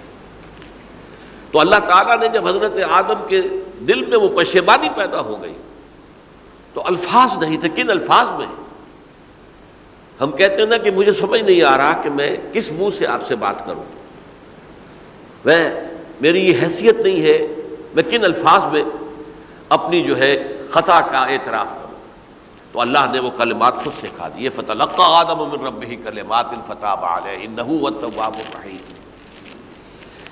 [1.51, 3.41] تو اللہ تعالیٰ نے جب حضرت آدم کے
[3.89, 5.55] دل میں وہ پشیمانی پیدا ہو گئی،
[6.75, 8.47] تو الفاظ نہیں تھے، کن الفاظ میں؟
[10.21, 13.07] ہم کہتے ہیں نا کہ مجھے سمجھ نہیں آ رہا کہ میں کس منہ سے
[13.07, 13.85] آپ سے بات کروں۔
[15.45, 15.71] میں،
[16.21, 17.47] میری یہ حیثیت نہیں ہے
[17.95, 18.83] میں کن الفاظ میں
[19.69, 21.89] اپنی جو ہے خطا کا اعتراف کروں
[22.73, 26.95] تو اللہ نے وہ کلمات خود سکھا دی فتح آدم من رب ہی کلمات الفتح
[28.37, 28.77] الرحیم۔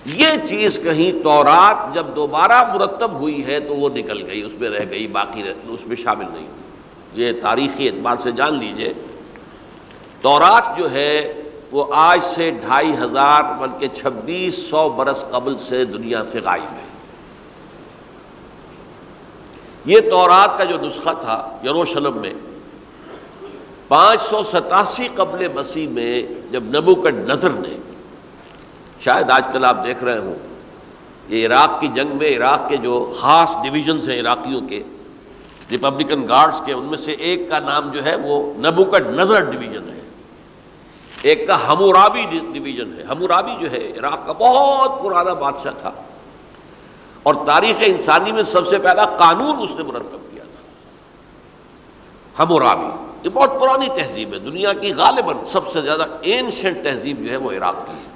[0.06, 4.70] یہ چیز کہیں تورات جب دوبارہ مرتب ہوئی ہے تو وہ نکل گئی، اس میں
[4.70, 6.56] رہ گئی، باقی اس میں شامل نہیں۔ ہوئی
[7.12, 8.92] یہ تاریخی اعتبار سے جان لیجیے۔
[10.20, 11.42] تورات جو ہے
[11.72, 16.85] وہ آج سے ڈھائی ہزار بلکہ چھبیس سو برس قبل سے دنیا سے غائب ہے۔
[19.86, 22.32] یہ تورات کا جو نسخہ تھا یروشلم میں،
[23.88, 27.76] پانچ سو ستاسی قبل مسیح میں جب نبو کا نظر نے،
[29.00, 30.34] شاید آج کل آپ دیکھ رہے ہوں،
[31.28, 34.82] یہ عراق کی جنگ میں، عراق کے جو خاص ڈویژنس ہیں عراقیوں کے
[35.70, 39.44] ریپبلکن گارڈز کے، ان میں سے ایک کا نام جو ہے وہ نبو کا نظر
[39.44, 40.00] ڈویژن ہے۔
[41.22, 45.90] ایک کا ہمورابی ڈویژن ہے۔ ہمورابی جو ہے عراق کا بہت پرانا بادشاہ تھا۔
[47.26, 50.82] اور تاریخ انسانی میں سب سے پہلا قانون اس نے مرتب کیا تھا۔
[52.42, 52.86] ہمورابی
[53.24, 57.36] یہ بہت پرانی تہذیب ہے۔ دنیا کی غالباً سب سے زیادہ اینشنٹ تہذیب جو ہے
[57.36, 58.06] وہ عراق کی ہے۔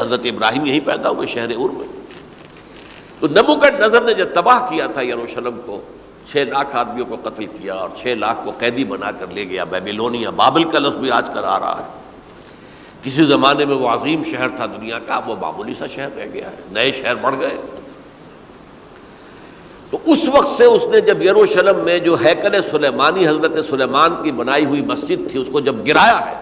[0.00, 1.88] حضرت ابراہیم یہی پیدا ہوئے شہر ار میں۔
[3.20, 5.82] تو نبو کا نظر نے جب تباہ کیا تھا یروشلم کو،
[6.30, 9.64] چھ لاکھ آدمیوں کو قتل کیا اور چھ لاکھ کو قیدی بنا کر لے گیا۔
[9.64, 11.86] بیبیلونیا بابل کا لفظ بھی آج کل آ رہا ہے۔
[13.02, 16.50] کسی زمانے میں وہ عظیم شہر تھا دنیا کا، وہ معمولی سا شہر رہ گیا
[16.50, 17.56] ہے۔ نئے شہر بڑھ گئے۔
[19.92, 24.30] تو اس وقت سے اس نے جب یروشلم میں جو ہیکل سلیمانی حضرت سلیمان کی
[24.30, 26.34] بنائی ہوئی مسجد تھی، اس کو جب گرایا ہے،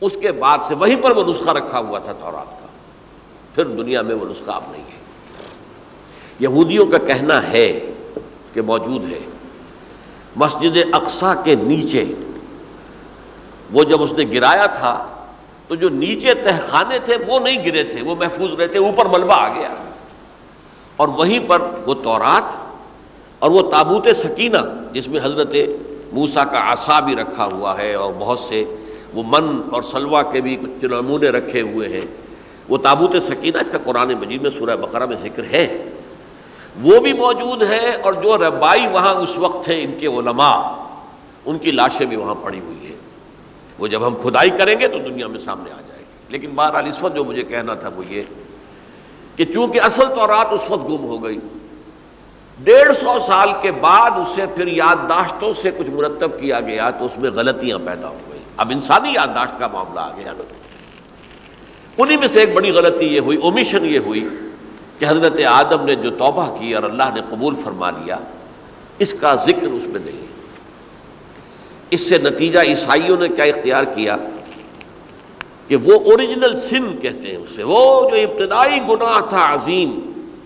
[0.00, 2.66] اس کے بعد سے وہیں پر وہ نسخہ رکھا ہوا تھا تورات کا۔
[3.54, 4.98] پھر دنیا میں وہ نسخہ اب نہیں ہے۔
[6.40, 7.92] یہودیوں کا کہنا ہے
[8.52, 9.18] کہ موجود ہے،
[10.36, 12.04] مسجد اقسا کے نیچے،
[13.72, 15.06] وہ جب اس نے گرایا تھا،
[15.68, 19.48] تو جو نیچے تہخانے تھے، وہ نہیں گرے تھے، وہ محفوظ رہتے، اوپر ملبہ آ
[19.48, 19.68] گیا۔
[21.02, 22.56] اور وہیں پر وہ تورات
[23.38, 24.56] اور وہ تابوت سکینہ
[24.92, 25.54] جس میں حضرت
[26.12, 28.64] موسا کا آسا بھی رکھا ہوا ہے اور بہت سے
[29.14, 32.06] وہ من اور سلوا کے بھی کچھ نمونے رکھے ہوئے ہیں۔
[32.68, 35.88] وہ تابوت سکینہ اس کا قرآن مجید میں سورہ بقرہ میں ذکر ہے۔
[36.82, 40.72] وہ بھی موجود ہے اور جو ربائی وہاں اس وقت تھے ان کے علماء،
[41.44, 42.96] ان کی لاشیں بھی وہاں پڑی ہوئی ہیں۔
[43.78, 46.86] وہ جب ہم کھدائی کریں گے تو دنیا میں سامنے آ جائے گی۔ لیکن بہرحال
[46.86, 48.22] اس وقت جو مجھے کہنا تھا وہ یہ
[49.36, 51.38] کہ چونکہ اصل تو رات اس وقت گم ہو گئی۔
[52.58, 57.18] ڈیڑھ سو سال کے بعد اسے پھر یادداشتوں سے کچھ مرتب کیا گیا تو اس
[57.18, 60.32] میں غلطیاں پیدا ہو گئی۔ اب انسانی یادداشت کا معاملہ آ گیا
[61.98, 64.28] انہیں میں سے ایک بڑی غلطی یہ ہوئی اومیشن یہ ہوئی
[64.98, 68.18] کہ حضرت آدم نے جو توبہ کی اور اللہ نے قبول فرما لیا،
[68.98, 70.26] اس کا ذکر اس میں نہیں
[71.90, 74.16] اس سے نتیجہ عیسائیوں نے کیا اختیار کیا؟
[75.72, 80.00] کہ وہ اوریجنل سن کہتے ہیں اسے۔ وہ جو ابتدائی گناہ تھا عظیم،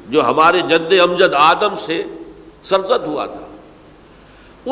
[0.09, 2.03] جو ہمارے جد امجد آدم سے
[2.63, 3.47] سرزد ہوا تھا،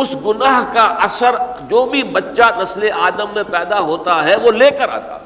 [0.01, 1.35] اس گناہ کا اثر
[1.69, 5.19] جو بھی بچہ نسل آدم میں پیدا ہوتا ہے، وہ لے کر آتا۔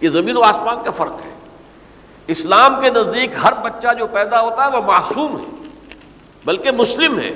[0.00, 1.34] یہ زمین و آسمان کا فرق ہے۔
[2.26, 5.68] اسلام کے نزدیک ہر بچہ جو پیدا ہوتا ہے، وہ معصوم ہے،
[6.44, 7.32] بلکہ مسلم ہے۔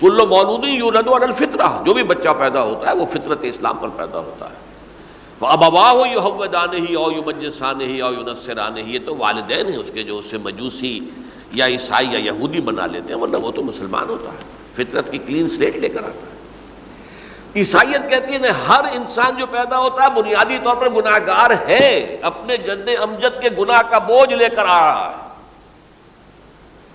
[0.00, 4.18] کلو مولودی یولد الفطرہ، جو بھی بچہ پیدا ہوتا ہے، وہ فطرت اسلام پر پیدا
[4.18, 4.66] ہوتا ہے۔
[5.40, 8.98] اب ابا ہو یو حمدان ہی او یو مجسان ہی او یو نصران ہی یہ
[9.06, 11.00] تو والدین ہیں اس کے جو اسے مجوسی
[11.52, 14.38] یا عیسائی یا یہودی بنا لیتے ہیں، ورنہ وہ تو مسلمان ہوتا ہے۔
[14.74, 16.36] فطرت کی کلین سلیٹ لے کر آتا ہے۔
[17.56, 22.16] عیسائیت کہتی ہے ہر انسان جو پیدا ہوتا ہے، بنیادی طور پر گناہ گار ہے۔
[22.22, 25.28] اپنے جد امجد کے گناہ کا بوجھ لے کر آ رہا ہے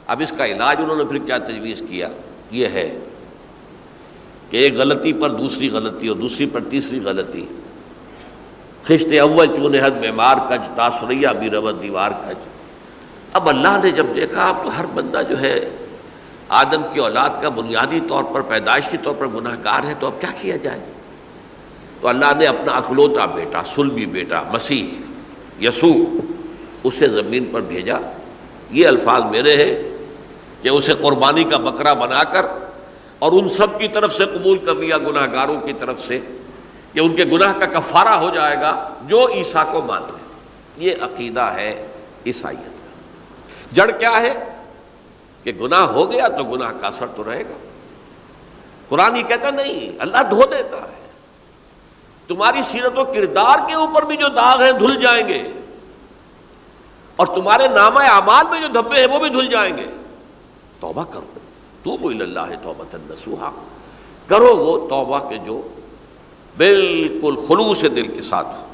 [0.08, 2.10] اب اس کا علاج انہوں نے پھر کیا تجویز کیا؟
[2.52, 2.98] یہ ہے
[4.50, 7.46] کہ ایک غلطی پر دوسری غلطی اور دوسری پر تیسری غلطی۔
[8.84, 10.12] خشت اول چون حد میں
[10.50, 12.36] کج تاثریا بھی روت دیوار کج۔
[13.34, 15.70] اب اللہ نے جب دیکھا، اب تو ہر بندہ جو ہے،
[16.50, 20.22] آدم کی اولاد کا بنیادی طور پر پیدائشی طور پر گناہ گار ہے، تو اب
[20.22, 20.80] کیا کیا جائے؟
[22.02, 24.86] تو اللہ نے اپنا اکلوتا بیٹا سلبی بیٹا، مسیح،
[25.68, 26.06] یسوع،
[26.84, 27.98] اسے زمین پر بھیجا۔
[28.72, 29.92] یہ الفاظ میرے ہیں۔
[30.62, 32.46] کہ اسے قربانی کا بکرا بنا کر
[33.20, 36.20] اور ان سب کی طرف سے قبول کر لیا گناہ گاروں کی طرف سے
[36.94, 40.22] کہ ان کے گناہ کا کفارہ ہو جائے گا جو عیسیٰ کو مان لے۔
[40.78, 41.88] یہ عقیدہ ہے
[42.26, 43.02] عیسائیت کا۔
[43.74, 44.46] جڑ کیا ہے
[45.44, 47.54] کہ گناہ ہو گیا تو گناہ کا اثر تو رہے گا۔
[48.90, 51.02] قرآن ہی کہتا نہیں، اللہ دھو دیتا ہے۔
[52.28, 55.52] تمہاری سیرت و کردار کے اوپر بھی جو داغ ہیں دھل جائیں گے
[57.16, 59.86] اور تمہارے نامہ اعمال میں جو دھبے ہیں وہ بھی دھل جائیں گے۔
[60.82, 61.40] توبہ کرو۔
[61.84, 63.52] تو وہ اللہ توبہ تنسوہا
[64.28, 65.62] کرو وہ توبہ کے جو
[66.58, 68.66] بالکل خلوص دل کے ساتھ ہو۔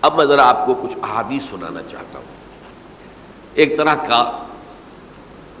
[0.00, 2.26] اب میں ذرا آپ کو کچھ احادیث سنانا چاہتا ہوں۔
[3.54, 4.38] ایک طرح کا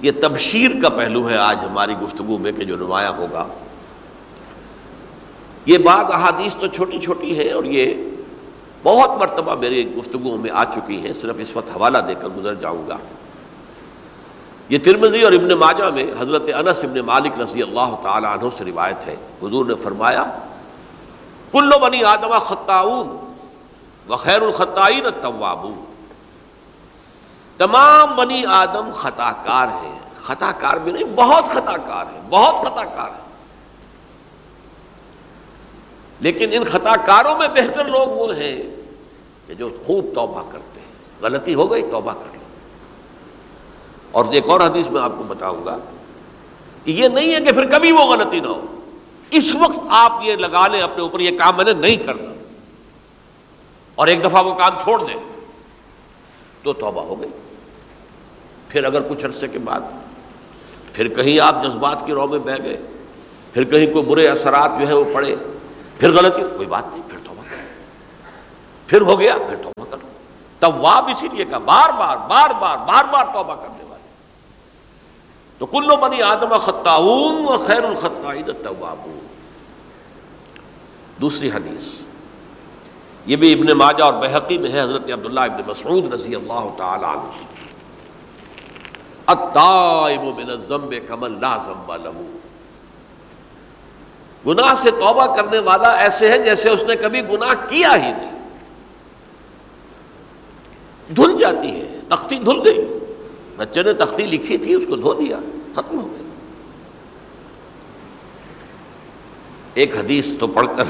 [0.02, 3.46] یہ تبشیر کا پہلو ہے آج ہماری گفتگو میں کہ جو نمایاں ہوگا۔
[5.66, 8.10] یہ بعض احادیث تو چھوٹی چھوٹی ہیں اور یہ
[8.82, 12.54] بہت مرتبہ میری گفتگو میں آ چکی ہیں۔ صرف اس وقت حوالہ دے کر گزر
[12.54, 12.96] جاؤں گا۔
[14.68, 18.64] یہ ترمزی اور ابن ماجہ میں حضرت انس ابن مالک رضی اللہ تعالی عنہ سے
[18.64, 20.24] روایت ہے۔ حضور نے فرمایا
[21.52, 23.34] کلو بنی آدم خطاون
[24.08, 25.84] و خیر الخطائین التوابون
[27.58, 32.54] تمام بنی آدم خطا کار ہیں۔ خطا کار بھی نہیں، بہت خطا کار ہیں، بہت
[32.60, 33.24] خطا کار ہیں۔
[36.20, 38.62] لیکن ان خطا کاروں میں بہتر لوگ وہ ہیں
[39.46, 40.86] کہ جو خوب توبہ کرتے ہیں۔
[41.22, 42.33] غلطی ہو گئی، توبہ کر لیں
[44.14, 45.78] اور ایک اور حدیث میں آپ کو بتاؤں گا
[46.84, 48.80] کہ یہ نہیں ہے کہ پھر کبھی وہ غلطی نہ ہو۔
[49.30, 52.30] اس وقت آپ یہ لگا لیں اپنے اوپر یہ کام میں نے نہیں کرنا۔
[53.94, 55.16] اور ایک دفعہ وہ کام چھوڑ دیں۔
[56.62, 57.28] تو توبہ ہو گئی۔
[58.68, 59.80] پھر اگر کچھ عرصے کے بعد
[60.92, 62.76] پھر کہیں آپ جذبات کی رو میں بہ گئے۔
[63.52, 65.36] پھر کہیں کوئی برے اثرات جو ہے وہ پڑے۔
[65.98, 67.60] پھر غلطی، کوئی بات نہیں، پھر توبہ کرو۔
[68.86, 70.06] پھر ہو گیا، پھر توبہ کرو۔
[70.58, 73.83] تب واب اسی لیے کہا، بار بار بار بار بار بار توبہ کرنے۔ والے
[75.58, 79.18] تو کلو بنی آدم خطاون و خیر الخطائن التوابون
[81.20, 81.88] دوسری حدیث۔
[83.26, 87.04] یہ بھی ابن ماجہ اور بحقی میں ہے، حضرت عبداللہ ابن مسعود رضی اللہ تعالی
[87.04, 87.30] عنہ۔
[91.08, 92.20] کمل لا ذنب له
[94.46, 98.38] گناہ سے توبہ کرنے والا ایسے ہے جیسے اس نے کبھی گناہ کیا ہی نہیں۔
[101.16, 102.98] دھل جاتی ہے، تختی دھل گئی۔
[103.56, 105.38] بچے نے تختی لکھی تھی، اس کو دھو دیا،
[105.72, 106.20] ختم ہو گئی
[109.74, 110.84] ایک حدیث تو پڑھ کر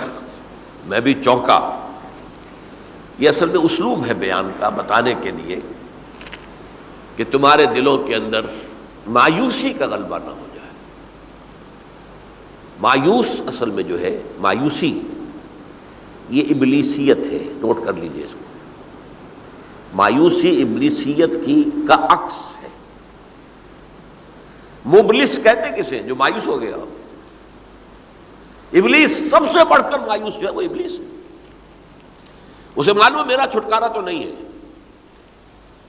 [0.87, 1.89] میں بھی چونکا۔
[3.19, 5.61] یہ اصل میں اسلوب ہے بیان کا بتانے کے لیے
[7.17, 8.41] کہ تمہارے دلوں کے اندر
[9.07, 10.71] مایوسی کا غلبہ نہ ہو جائے۔
[12.81, 15.01] مایوس اصل میں جو ہے، مایوسی،
[16.29, 18.54] یہ ابلیسیت ہے۔ نوٹ کر لیجیے اس کو۔
[19.95, 22.69] مایوسی ابلیسیت کی کا عکس ہے۔
[24.87, 26.77] مبلس کہتے کسے جو مایوس ہو گیا
[28.73, 31.05] ابلیس سب سے بڑھ کر مایوس جو ہے وہ ابلیس ہے۔
[32.77, 34.35] اسے معلوم میرا چھٹکارا تو نہیں ہے۔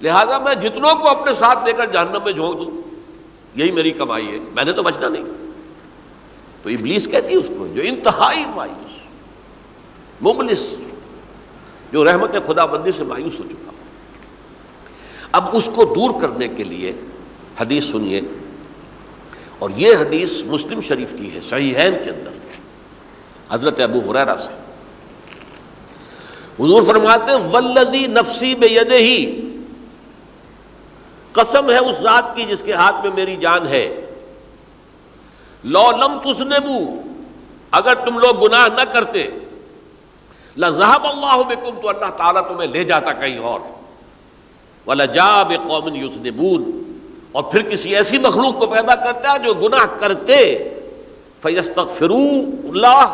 [0.02, 2.96] لہذا میں جتنوں کو اپنے ساتھ لے کر جہنم میں جھونک دوں،
[3.56, 5.24] یہی میری کمائی ہے۔ میں نے تو بچنا نہیں۔
[6.64, 8.92] تو ابلیس کہتی ہے اس کو جو انتہائی مایوس،
[10.22, 10.76] مبلس،
[11.92, 13.72] جو رحمت خدا بندی سے مایوس ہو چکا
[15.36, 16.94] اب اس کو دور کرنے کے لیے
[17.62, 18.22] حدیث سنیے۔
[19.60, 22.30] اور یہ حدیث مسلم شریف کی ہے، صحیحین کے اندر۔
[23.50, 24.52] حضرت ابو حریرہ سے۔
[26.60, 29.42] حضور فرماتے ہیں ولزی نفسی بے ہی
[31.32, 34.06] قسم ہے اس ذات کی جس کے ہاتھ میں میری جان ہے۔
[35.64, 37.02] لو لم تسنبو
[37.72, 39.28] اگر تم لوگ گناہ نہ کرتے۔
[40.58, 43.60] لذہب اللہ بکم، تو اللہ تعالیٰ تمہیں لے جاتا کہیں اور۔
[44.88, 46.64] وَلَجَابِ قَوْمٍ يُسْنِبُونَ
[47.32, 50.38] اور پھر کسی ایسی مخلوق کو پیدا کرتا ہے جو گناہ کرتے
[51.42, 53.06] فَيَسْتَغْفِرُوا اللہ،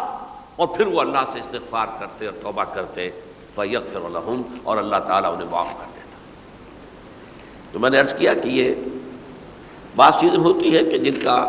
[0.55, 3.09] اور پھر وہ اللہ سے استغفار کرتے اور توبہ کرتے،
[3.55, 6.17] فیغفر لہم، اور اللہ تعالیٰ انہیں معاف کر دیتا۔
[7.71, 8.75] تو میں نے عرض کیا کہ یہ
[9.95, 11.39] بعض چیزیں ہوتی ہیں کہ جن کا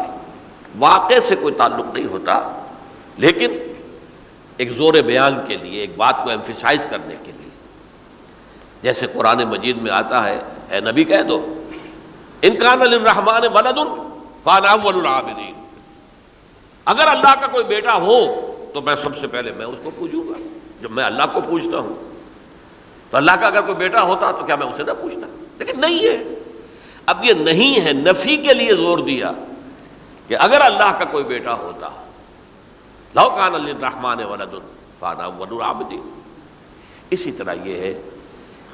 [0.78, 2.40] واقع سے کوئی تعلق نہیں ہوتا،
[3.18, 3.56] لیکن
[4.56, 7.41] ایک زور بیان کے لیے، ایک بات کو ایمفیسائز کرنے کے لیے
[8.82, 10.38] جیسے قرآن مجید میں آتا ہے،
[10.70, 11.62] اے نبی کہہ دو
[12.42, 13.78] انکان الرحمان ولد
[14.84, 15.52] العابدین۔
[16.84, 20.28] اگر اللہ کا کوئی بیٹا ہو، تو میں سب سے پہلے میں اس کو پوچھوں
[20.28, 20.38] گا،
[20.80, 22.12] جب میں اللہ کو پوچھتا ہوں۔
[23.10, 25.26] تو اللہ کا اگر کوئی بیٹا ہوتا، تو کیا میں اسے نہ پوچھتا؟
[25.58, 26.24] لیکن نہیں ہے۔
[27.06, 29.32] اب یہ نہیں ہے، نفی کے لیے زور دیا
[30.28, 31.88] کہ اگر اللہ کا کوئی بیٹا ہوتا،
[33.14, 34.54] لو کان الرحمان ولد
[34.98, 36.20] فانا العابدین۔
[37.10, 37.94] اسی طرح یہ ہے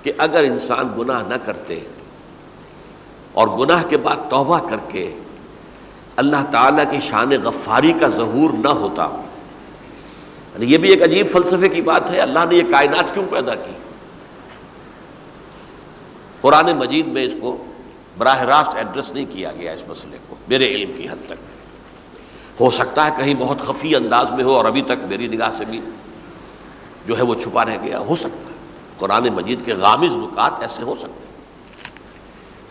[0.08, 1.78] کہ اگر انسان گناہ نہ کرتے
[3.32, 5.14] اور گناہ کے بعد توبہ کر کے
[6.16, 9.08] اللہ تعالیٰ کی شان غفاری کا ظہور نہ ہوتا
[10.54, 13.54] یعنی یہ بھی ایک عجیب فلسفے کی بات ہے، اللہ نے یہ کائنات کیوں پیدا
[13.54, 13.70] کی؟
[16.40, 17.64] قرآن مجید میں اس کو
[18.18, 22.70] براہ راست ایڈریس نہیں کیا گیا اس مسئلے کو، میرے علم کی حد تک۔ ہو
[22.70, 25.80] سکتا ہے کہیں بہت خفی انداز میں ہو اور ابھی تک میری نگاہ سے بھی
[27.06, 28.47] جو ہے وہ چھپا رہ گیا، ہو سکتا ہے۔
[28.98, 31.28] قرآن مجید کے غامز نکات ایسے ہو سکتے ہیں۔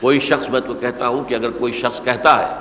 [0.02, 2.56] کوئی شخص میں تو کہتا ہوں کہ اگر کوئی شخص کہتا ہے،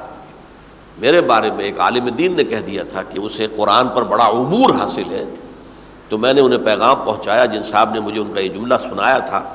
[0.98, 4.26] میرے بارے میں ایک عالم دین نے کہہ دیا تھا کہ اسے قرآن پر بڑا
[4.26, 5.24] عبور حاصل ہے،
[6.08, 9.18] تو میں نے انہیں پیغام پہنچایا جن صاحب نے مجھے ان کا یہ جملہ سنایا
[9.18, 9.54] تھا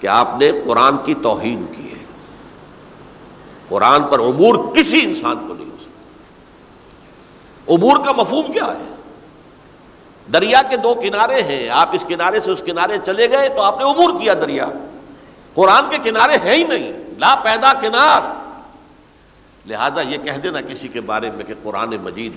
[0.00, 2.04] کہ آپ نے قرآن کی توہین کی ہے۔
[3.68, 6.00] قرآن پر عبور کسی انسان کو نہیں ہو سکتا۔
[7.74, 8.89] عبور کا مفہوم کیا ہے؟
[10.32, 13.78] دریا کے دو کنارے ہیں۔ آپ اس کنارے سے اس کنارے چلے گئے تو آپ
[13.78, 14.66] نے عبور کیا دریا۔
[15.54, 18.20] قرآن کے کنارے ہیں ہی نہیں، لا پیدا کنار۔
[19.68, 22.32] لہذا یہ کہہ دینا کسی کے بارے میں کہ قرآن مجید،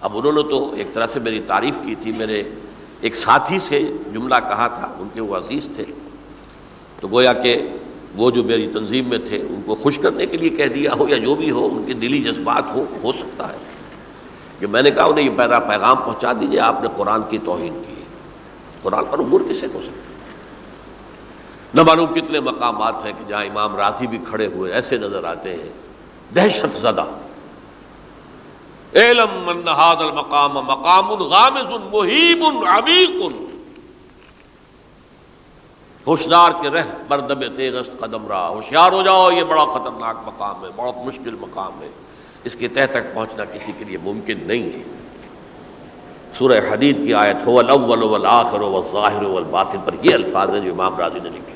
[0.00, 2.42] اب انہوں نے تو ایک طرح سے میری تعریف کی تھی، میرے
[3.00, 5.84] ایک ساتھی سے جملہ کہا تھا، ان کے وہ عزیز تھے۔
[7.00, 7.68] تو گویا کہ
[8.16, 11.08] وہ جو میری تنظیم میں تھے، ان کو خوش کرنے کے لیے کہہ دیا ہو
[11.08, 13.71] یا جو بھی ہو، ان کے دلی جذبات ہو ہو سکتا ہے۔
[14.62, 17.82] کہ میں نے کہا انہیں یہ پیرا پیغام پہنچا دیجیے آپ نے قرآن کی توہین
[17.86, 18.04] کی ہے۔
[18.82, 20.12] قرآن پر عمر کسے ہو سکتا
[21.74, 25.56] نہ معلوم کتنے مقامات ہیں کہ جہاں امام راضی بھی کھڑے ہوئے ایسے نظر آتے
[25.56, 25.68] ہیں۔
[26.34, 27.04] دہشت زدہ۔
[28.94, 33.32] علم من المقام مقام غامض محیب عمیق۔
[36.06, 40.70] ہوشیار کے رہ بردب تیغست قدم رہا ہوشیار ہو جاؤ، یہ بڑا خطرناک مقام ہے،
[40.76, 41.88] بہت مشکل مقام ہے۔
[42.44, 44.82] اس کے تہ تک پہنچنا کسی کے لیے ممکن نہیں ہے۔
[46.38, 50.96] سورہ حدید کی آیت ہو الاول والآخر والظاہر والباطن پر یہ الفاظ ہیں جو امام
[50.96, 51.52] راضی نے لکھے۔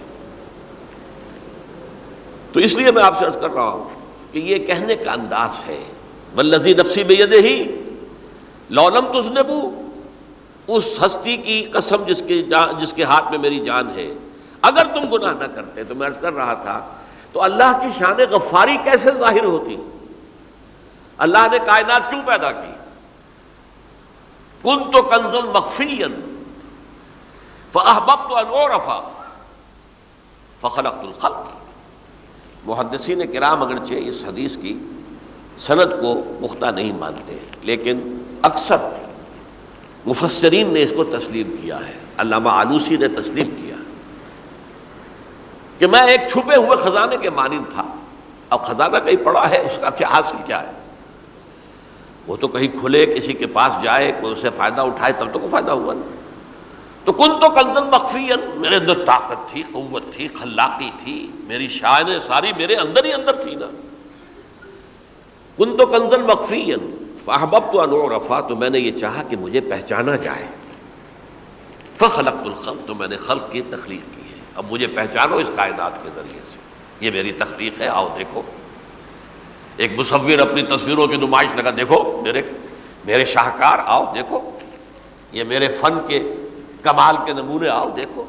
[2.52, 3.88] تو اس لیے میں آپ سے عرض کر رہا ہوں
[4.32, 5.80] کہ یہ کہنے کا انداز ہے
[6.36, 7.62] ولزی نفسی بے ہی
[8.70, 9.82] لولم تزنبو
[10.66, 12.42] اس ہستی کی قسم جس کے
[12.80, 14.12] جس کے ہاتھ میں میری جان ہے۔
[14.62, 16.80] اگر تم گناہ نہ کرتے، تو میں عرض کر رہا تھا،
[17.32, 19.76] تو اللہ کی شان غفاری کیسے ظاہر ہوتی؟
[21.18, 22.72] اللہ نے کائنات کیوں پیدا کی؟
[24.64, 26.02] کن تو کنزل مخفی
[27.72, 28.98] فحبت تو رفا
[30.60, 31.48] فخلق الخلق.
[32.64, 34.78] محدثین کرام اگرچہ اس حدیث کی
[35.58, 38.00] صنعت کو پختہ نہیں مانتے، لیکن
[38.42, 38.88] اکثر
[40.06, 43.76] مفسرین نے اس کو تسلیم کیا ہے، علامہ آلوسی نے تسلیم کیا
[45.78, 47.82] کہ میں ایک چھپے ہوئے خزانے کے مانند تھا۔
[48.50, 50.72] اب خزانہ کہیں پڑا ہے، اس کا کیا حاصل کیا ہے؟
[52.26, 55.50] وہ تو کہیں کھلے، کسی کے پاس جائے، کوئی اسے فائدہ اٹھائے، تب تو کوئی
[55.50, 56.14] فائدہ ہوا نا
[57.04, 62.04] تو کن تو کنزل مخفی میرے اندر طاقت تھی، قوت تھی، خلاقی تھی، میری شاعر
[62.26, 63.66] ساری میرے اندر ہی اندر تھی نا۔
[65.56, 66.72] کن تو کنزل مخفی
[67.24, 70.46] فحبب تو انو رفا تو میں نے یہ چاہا کہ مجھے پہچانا جائے۔
[71.96, 76.02] فخلق الخلق، تو میں نے خلق کی، تخلیق کی ہے۔ اب مجھے پہچانو اس کائنات
[76.02, 76.58] کے ذریعے سے۔
[77.00, 78.42] یہ میری تخلیق ہے، آؤ دیکھو۔
[79.76, 82.42] ایک مصور اپنی تصویروں کی نمائش لگا دیکھو میرے
[83.04, 84.50] میرے شاہکار آؤ، دیکھو۔
[85.32, 86.34] یہ میرے فن کے
[86.82, 88.24] کمال کے نمونے آؤ، دیکھو۔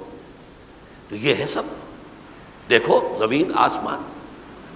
[1.09, 1.63] تو یہ ہے سب۔
[2.69, 4.01] دیکھو، زمین، آسمان۔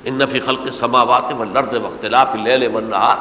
[0.03, 3.17] ان نفی خلق سماوات و والارض واختلاف اللیل والنہار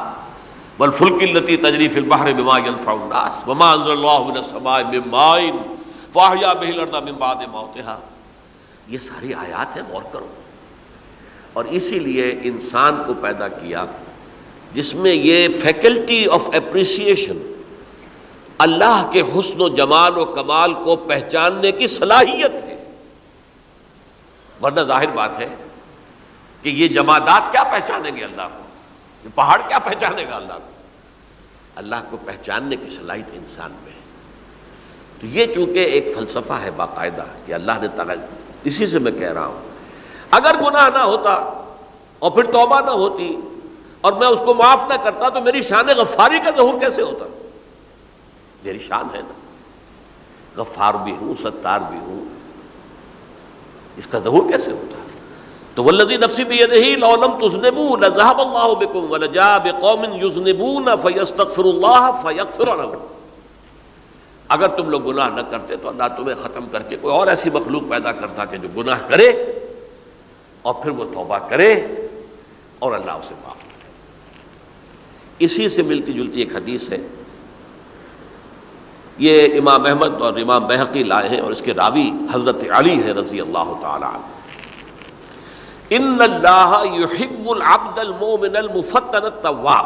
[0.79, 5.39] والفلک التي تجري في البحر بما ينفع الناس، وما انزل الله من السماء من ماء
[6.13, 7.99] فاحيا به الارض من بعد موتها۔
[8.87, 10.27] یہ ساری آیات ہیں، غور کرو۔
[11.53, 13.85] اور اسی لیے انسان کو پیدا کیا
[14.73, 17.53] جس میں یہ فیکلٹی آف اپریسیشن
[18.57, 22.83] اللہ کے حسن و جمال و کمال کو پہچاننے کی صلاحیت ہے۔
[24.61, 25.47] ورنہ ظاہر بات ہے
[26.61, 28.63] کہ یہ جمادات کیا پہچانیں گے اللہ کو؟
[29.23, 30.71] یہ پہاڑ کیا پہچانے گا اللہ کو؟
[31.75, 33.99] اللہ کو پہچاننے کی صلاحیت انسان میں ہے۔
[35.21, 38.15] تو یہ چونکہ ایک فلسفہ ہے باقاعدہ کہ اللہ نے تعالیٰ،
[38.63, 39.70] اسی سے میں کہہ رہا ہوں
[40.31, 41.33] اگر گناہ نہ ہوتا
[42.19, 43.35] اور پھر توبہ نہ ہوتی
[44.01, 47.25] اور میں اس کو معاف نہ کرتا تو میری شان غفاری کا ظہور کیسے ہوتا؟
[48.63, 49.33] میری شان ہے نا۔
[50.61, 52.25] غفار بھی ہوں، ستار بھی ہوں۔
[53.97, 54.95] اس کا ظہور کیسے ہوتا؟
[55.75, 62.11] تو ولزی نفسی بھی نہیں لولم تزنبو لذہب اللہ بکم ولجا بقوم یزنبون فیستغفر اللہ
[62.21, 63.05] فیغفر لهم
[64.47, 67.49] اگر تم لوگ گناہ نہ کرتے تو اللہ تمہیں ختم کر کے کوئی اور ایسی
[67.53, 69.31] مخلوق پیدا کرتا کہ جو گناہ کرے۔
[70.61, 71.85] اور پھر وہ توبہ کرے
[72.79, 73.89] اور اللہ اسے معاف کرے۔
[75.39, 76.97] اسی سے ملتی جلتی ایک حدیث ہے۔
[79.17, 83.11] یہ امام احمد اور امام بحقی لائے ہیں اور اس کے راوی حضرت علی ہے
[83.11, 84.25] رضی اللہ تعالی عنہ۔
[85.89, 89.85] ان اللہ يحب العبد المؤمن المفتن التواب۔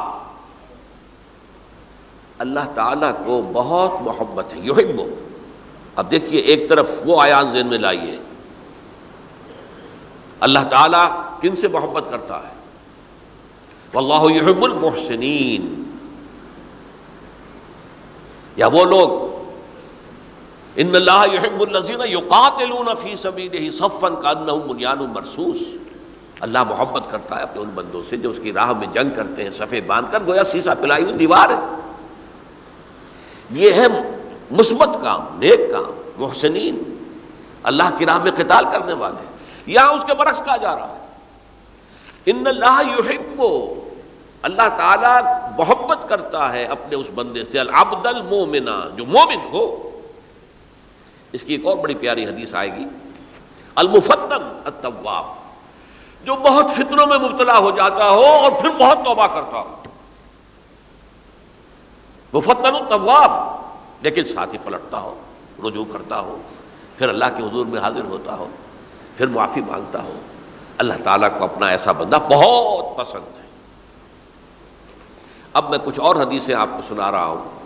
[2.38, 5.01] اللہ تعالیٰ کو بہت محبت ہے یحب
[5.95, 8.17] اب دیکھیے ایک طرف وہ آیات ذہن میں لائیے۔
[10.46, 12.54] اللہ تعالیٰ کن سے محبت کرتا ہے؟
[13.93, 15.84] واللہ یحب المحسنین۔
[18.56, 19.43] یا وہ لوگ،
[20.76, 25.58] ان اللہ یحب الذین یقاتلون فی سبیلہ صفا کانہم بنیان مرصوص۔
[26.39, 29.43] اللہ محبت کرتا ہے اپنے ان بندوں سے جو اس کی راہ میں جنگ کرتے
[29.43, 31.76] ہیں صفے باندھ کر گویا سیسا پلائی ہوئی دیوار ہے۔
[33.52, 33.86] یہ ہے
[34.52, 37.08] مثبت کام، نیک کام، محسنین۔
[37.64, 39.35] اللہ کی راہ میں قتال کرنے والے۔
[39.66, 41.05] یہاں اس کے برعکس کہا جا رہا ہے۔
[42.26, 43.43] ان اللہ یحب،
[44.41, 45.22] اللہ تعالیٰ
[45.57, 49.89] محبت کرتا ہے اپنے اس بندے سے، العبد المومنا جو مومن ہو۔
[51.32, 52.86] اس کی ایک اور بڑی پیاری حدیث آئے گی۔
[53.76, 55.26] المفتن التواب،
[56.26, 59.76] جو بہت فطروں میں مبتلا ہو جاتا ہو اور پھر بہت توبہ کرتا ہو۔
[62.34, 63.61] مفتن الطواب
[64.01, 65.16] لیکن ساتھ ہی پلٹتا ہو،
[65.68, 66.38] رجوع کرتا ہو،
[66.97, 68.47] پھر اللہ کے حضور میں حاضر ہوتا ہو۔
[69.18, 70.20] پھر معافی مانگتا ہو
[70.78, 73.45] اللہ تعالیٰ کو اپنا ایسا بندہ بہت پسند ہے۔
[75.53, 77.59] اب میں کچھ اور حدیثیں آپ کو سنا رہا ہوں۔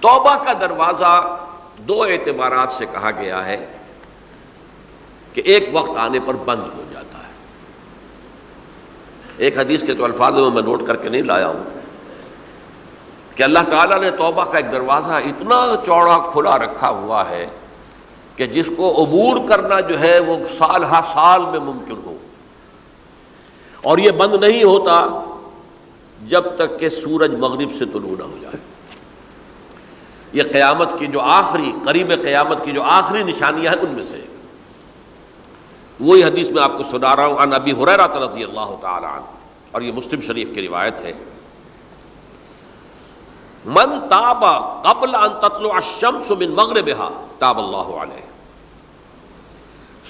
[0.00, 1.38] توبہ کا دروازہ
[1.78, 3.66] دو اعتبارات سے کہا گیا ہے
[5.32, 7.32] کہ ایک وقت آنے پر بند ہو جاتا ہے۔
[9.36, 11.80] ایک حدیث کے تو الفاظ میں میں نوٹ کر کے نہیں لایا ہوں۔
[13.34, 17.46] کہ اللہ تعالیٰ نے توبہ کا ایک دروازہ اتنا چوڑا کھلا رکھا ہوا ہے
[18.36, 22.16] کہ جس کو عبور کرنا جو ہے وہ سال ہا سال میں ممکن ہو۔
[23.82, 25.24] اور یہ بند نہیں ہوتا
[26.28, 28.56] جب تک کہ سورج مغرب سے طلوع نہ ہو جائے۔
[30.32, 34.20] یہ قیامت کی جو آخری، قریب قیامت کی جو آخری نشانیاں ہیں ان میں سے۔
[36.00, 39.26] وہی حدیث میں آپ کو سنا رہا ہوں ان ابی حریرہ رضی اللہ تعالی عنہ۔
[39.70, 41.12] اور یہ مسلم شریف کی روایت ہے۔
[43.66, 44.44] من تاب
[44.82, 48.34] قبل ان تطلع الشمس من مغربها، تاب اللہ علیہ۔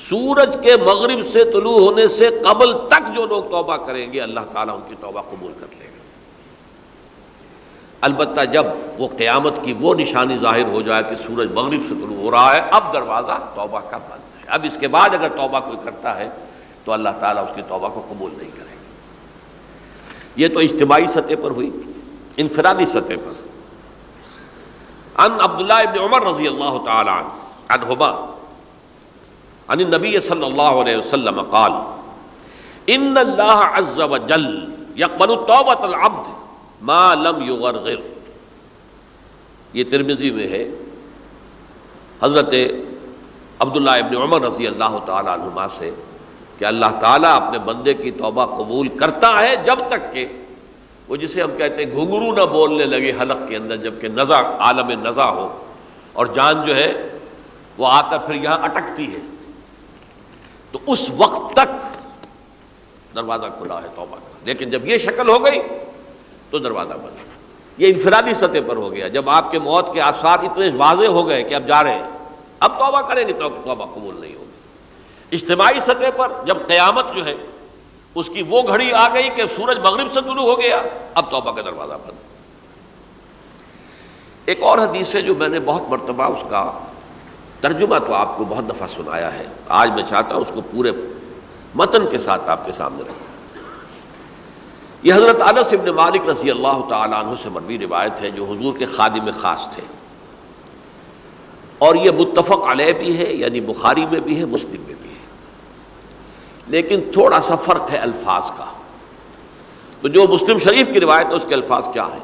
[0.08, 4.40] سورج کے مغرب سے طلوع ہونے سے قبل تک جو لوگ توبہ کریں گے، اللہ
[4.52, 6.02] تعالیٰ ان کی توبہ قبول کر لے گا۔
[8.00, 8.66] البتہ جب
[8.98, 12.56] وہ قیامت کی وہ نشانی ظاہر ہو جائے کہ سورج مغرب سے طلوع ہو رہا
[12.56, 16.18] ہے، اب دروازہ توبہ کا بند ہے۔ اب اس کے بعد اگر توبہ کوئی کرتا
[16.18, 16.28] ہے
[16.84, 18.82] تو اللہ تعالیٰ اس کی توبہ کو قبول نہیں کرے گا۔
[20.36, 21.70] یہ تو اجتماعی سطح پر ہوئی،
[22.36, 23.43] انفرادی سطح پر۔
[25.22, 28.10] ان عبداللہ ابن عمر رضی اللہ تعالی عنہ عنہما
[29.68, 31.72] عن النبی صلی اللہ علیہ وسلم قال
[32.94, 34.48] ان اللہ عز و جل
[34.96, 36.32] یقبل توبت العبد
[36.88, 38.00] ما لم یغرغر
[39.72, 40.64] یہ ترمزی میں ہے،
[42.22, 42.54] حضرت
[43.60, 45.90] عبداللہ ابن عمر رضی اللہ تعالی عنہما سے
[46.58, 50.26] کہ اللہ تعالیٰ اپنے بندے کی توبہ قبول کرتا ہے جب تک کہ
[51.08, 55.08] وہ جسے ہم کہتے ہیں گھنگرو نہ بولنے لگے حلق کے اندر جبکہ نزا عالم
[55.08, 55.64] نزا ہو۔
[56.12, 57.18] اور جان جو ہے،
[57.78, 59.18] وہ آ کر پھر یہاں اٹکتی ہے۔
[60.72, 61.96] تو اس وقت تک
[63.14, 65.58] دروازہ کھلا ہے توبہ کا۔ لیکن جب یہ شکل ہو گئی،
[66.50, 67.16] تو دروازہ بند۔
[67.78, 71.28] یہ انفرادی سطح پر ہو گیا۔ جب آپ کے موت کے آثار اتنے واضح ہو
[71.28, 72.10] گئے کہ اب جا رہے ہیں،
[72.60, 74.50] اب توبہ کریں گے، تو توبہ قبول نہیں ہوگی۔
[75.32, 77.34] اجتماعی سطح پر جب قیامت جو ہے
[78.14, 80.82] اس کی وہ گھڑی آ گئی کہ سورج مغرب سے طلوع ہو گیا۔
[81.14, 82.18] اب توبہ کا دروازہ بند۔
[84.44, 86.78] ایک اور حدیث ہے جو میں نے بہت مرتبہ اس کا
[87.60, 90.92] ترجمہ تو آپ کو بہت دفعہ سنایا ہے۔ آج میں چاہتا ہوں اس کو پورے
[91.74, 93.24] متن کے ساتھ آپ کے سامنے رکھوں۔
[95.02, 98.78] یہ حضرت انس ابن مالک رضی اللہ تعالیٰ عنہ سے مروی روایت ہے جو حضور
[98.78, 99.82] کے خادم خاص تھے۔
[101.78, 105.03] اور یہ متفق علیہ بھی ہے یعنی بخاری میں بھی ہے، مسلم میں بھی۔
[106.66, 108.64] لیکن تھوڑا سا فرق ہے الفاظ کا۔
[110.00, 112.18] تو جو مسلم شریف کی روایت ہے، اس کے الفاظ کیا ہے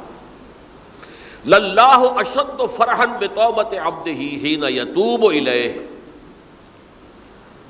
[2.16, 5.32] اشد و فرحن بے توبت ابد ہی نہ یتوب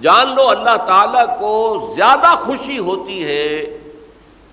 [0.02, 3.78] جان لو، اللہ تعالی کو زیادہ خوشی ہوتی ہے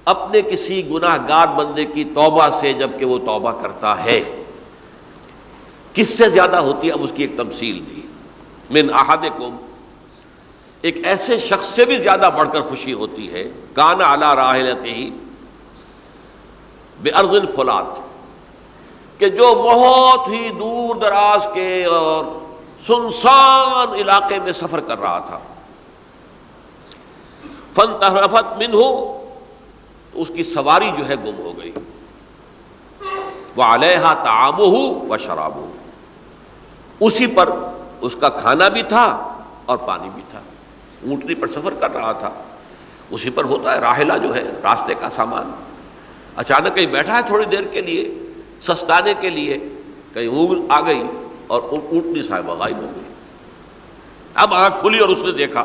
[0.06, 4.44] اپنے کسی گناہ گار بندے کی توبہ سے جبکہ وہ توبہ کرتا ہے۔
[5.94, 8.02] کس سے زیادہ ہوتی ہے؟ اب اس کی ایک تمثیل دی
[8.70, 9.18] من احد
[10.82, 15.10] ایک ایسے شخص سے بھی زیادہ بڑھ کر خوشی ہوتی ہے کانا اعلی راہلتے ہی
[17.02, 18.00] بے ارض الفلات،
[19.20, 22.26] کہ جو بہت ہی دور دراز کے اور
[22.88, 25.40] سنسان علاقے میں سفر کر رہا تھا۔
[27.76, 28.92] فن تحرفت من ہو
[30.14, 31.72] تو اس کی سواری جو ہے گم ہو گئی۔
[33.56, 35.66] وہ علیہ تعام ہو و شراب ہو
[37.00, 37.50] اسی پر
[38.02, 39.06] اس کا کھانا بھی تھا
[39.66, 40.40] اور پانی بھی تھا۔
[41.04, 42.30] اونٹنی پر سفر کر رہا تھا۔
[43.12, 45.52] اسی پر ہوتا ہے راہلا جو ہے، راستے کا سامان۔
[46.36, 48.20] اچانک کہیں بیٹھا ہے تھوڑی دیر کے لیے،
[48.62, 49.58] سستانے کے لیے۔
[50.14, 51.04] کہیں اونگ آ گئی
[51.48, 53.14] اور اونٹنی صاحبہ غائب ہو گئی۔
[54.34, 55.64] اب آنکھ کھلی اور اس نے دیکھا۔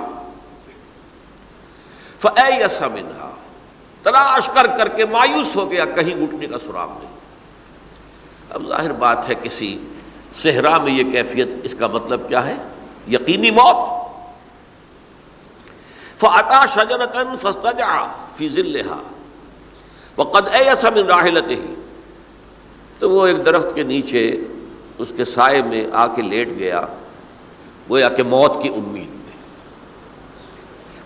[2.80, 3.30] منہا
[4.02, 7.12] تلاش کر کر کے مایوس ہو گیا، کہیں اونٹنے کا سراغ نہیں۔
[8.50, 9.78] اب ظاہر بات ہے، کسی
[10.32, 12.54] صحرا میں یہ کیفیت، اس کا مطلب کیا ہے؟
[13.08, 14.01] یقینی موت۔
[16.22, 17.90] فعطا شجرتن فستجع
[18.36, 19.00] فی ذلہا
[20.16, 21.60] وقد ایسا من راحلته
[22.98, 24.24] تو وہ ایک درخت کے نیچے
[24.98, 26.84] اس کے سائے میں آ کے لیٹ گیا
[27.88, 29.38] وہ یا کہ موت کی امید میں۔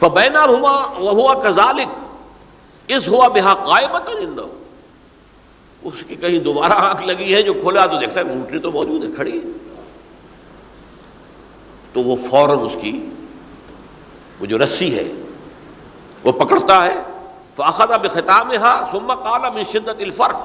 [0.00, 1.94] فبینا ہوا وہ ہوا کزالک
[2.88, 4.10] اس ہوا بہا قائمت
[5.82, 9.04] اس کی کہیں دوبارہ آنکھ لگی ہے جو کھولا تو دیکھتا ہے موٹری تو موجود
[9.04, 9.44] ہے، کھڑی ہے۔
[11.92, 12.92] تو وہ فوراً اس کی
[14.40, 15.04] وہ جو رسی ہے،
[16.24, 16.94] وہ پکڑتا ہے
[17.56, 20.36] فاخذ بختام ہا ثم قال من شدت الفرق۔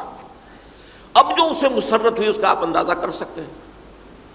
[1.14, 3.48] اب جو اسے مسرت ہوئی، اس کا آپ اندازہ کر سکتے ہیں۔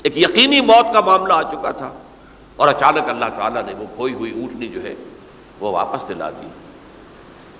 [0.02, 1.92] ایک یقینی موت کا معاملہ آ چکا تھا
[2.56, 4.94] اور اچانک اللہ تعالیٰ نے وہ کھوئی ہوئی اونٹنی جو ہے،
[5.60, 6.46] وہ واپس دلا دی۔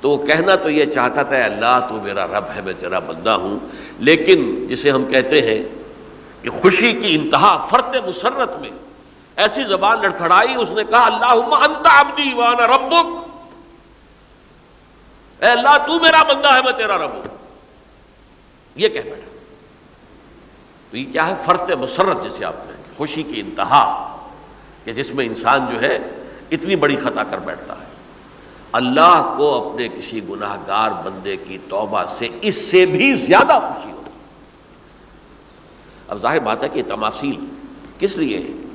[0.01, 3.30] تو وہ کہنا تو یہ چاہتا تھا، اللہ تو میرا رب ہے، میں تیرا بندہ
[3.30, 3.59] ہوں۔
[3.99, 5.62] لیکن جسے ہم کہتے ہیں
[6.42, 8.70] کہ خوشی کی انتہا فرت مسرت میں
[9.37, 13.26] ایسی زبان لڑکھڑائی، اس نے کہا اللہ انت عبدی وانا ربک.
[15.43, 17.22] اے اللہ، تو میرا بندہ ہے، میں تیرا رب ہوں۔
[18.74, 19.37] یہ کہہ بیٹھا۔
[20.91, 24.16] تو یہ کیا ہے؟ فرط مسرت جسے آپ نے خوشی کی انتہا،
[24.84, 25.99] کہ جس میں انسان جو ہے،
[26.51, 27.87] اتنی بڑی خطا کر بیٹھتا ہے۔
[28.72, 33.93] اللہ کو اپنے کسی گناہ گار بندے کی توبہ سے، اس سے بھی زیادہ خوشی
[33.93, 34.11] ہوتی
[36.09, 37.45] اب ظاہر بات ہے کہ تماثیل
[37.99, 38.66] کس لیے ہے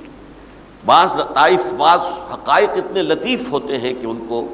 [0.86, 1.99] بعض لطائف، بعض
[2.34, 4.53] حقائق اتنے لطیف ہوتے ہیں کہ ان کو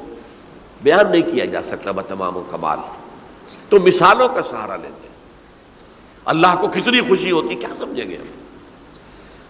[0.82, 2.78] بیان نہیں کیا جا سکتا بتمام و کمال۔
[3.68, 5.16] تو مثالوں کا سہارا لیتے ہیں۔
[6.24, 8.26] اللہ کو کتنی خوشی ہوتی، کیا سمجھیں گے ہم؟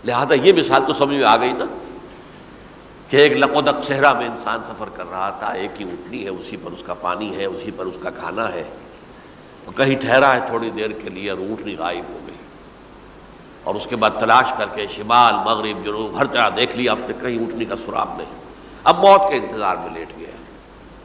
[0.04, 1.64] لہذا یہ مثال تو سمجھ میں آ گئی نا
[3.08, 6.56] کہ ایک لقودق صحرا میں انسان سفر کر رہا تھا، ایک ہی اٹھنی ہے، اسی
[6.56, 8.64] پر اس کا پانی ہے، اسی پر اس کا کھانا ہے۔
[9.76, 12.37] کہیں ٹھہرا ہے تھوڑی دیر کے لیے، اور اونٹنی غائب ہو گئی۔
[13.68, 16.98] اور اس کے بعد تلاش کر کے شمال، مغرب، جنوب، ہر طرح دیکھ لیا آپ
[17.00, 18.40] نے کہیں اونٹنی کا سراغ نہیں۔
[18.84, 20.30] اب موت کے انتظار میں لیٹ گیا۔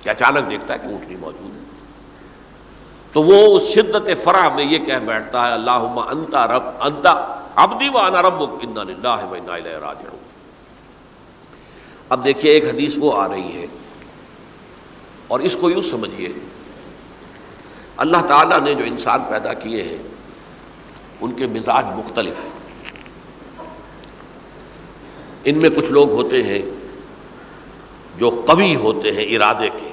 [0.03, 1.63] کہ اچانک دیکھتا ہے کہ اونٹنی موجود ہے۔
[3.11, 7.89] تو وہ اس شدت فرح میں یہ کہہ بیٹھتا ہے اللہ انتا رب، انتا ابدی
[7.89, 8.43] و انا رب
[9.81, 10.17] راجعون.
[12.09, 13.67] اب دیکھیے، ایک حدیث وہ آ رہی ہے۔
[15.27, 16.29] اور اس کو یوں سمجھیے،
[17.97, 20.12] اللہ تعالیٰ نے جو انسان پیدا کیے ہیں
[21.23, 22.51] ان کے مزاج مختلف ہیں۔
[25.45, 26.61] ان میں کچھ لوگ ہوتے ہیں
[28.17, 29.89] جو قوی ہوتے ہیں ارادے کے،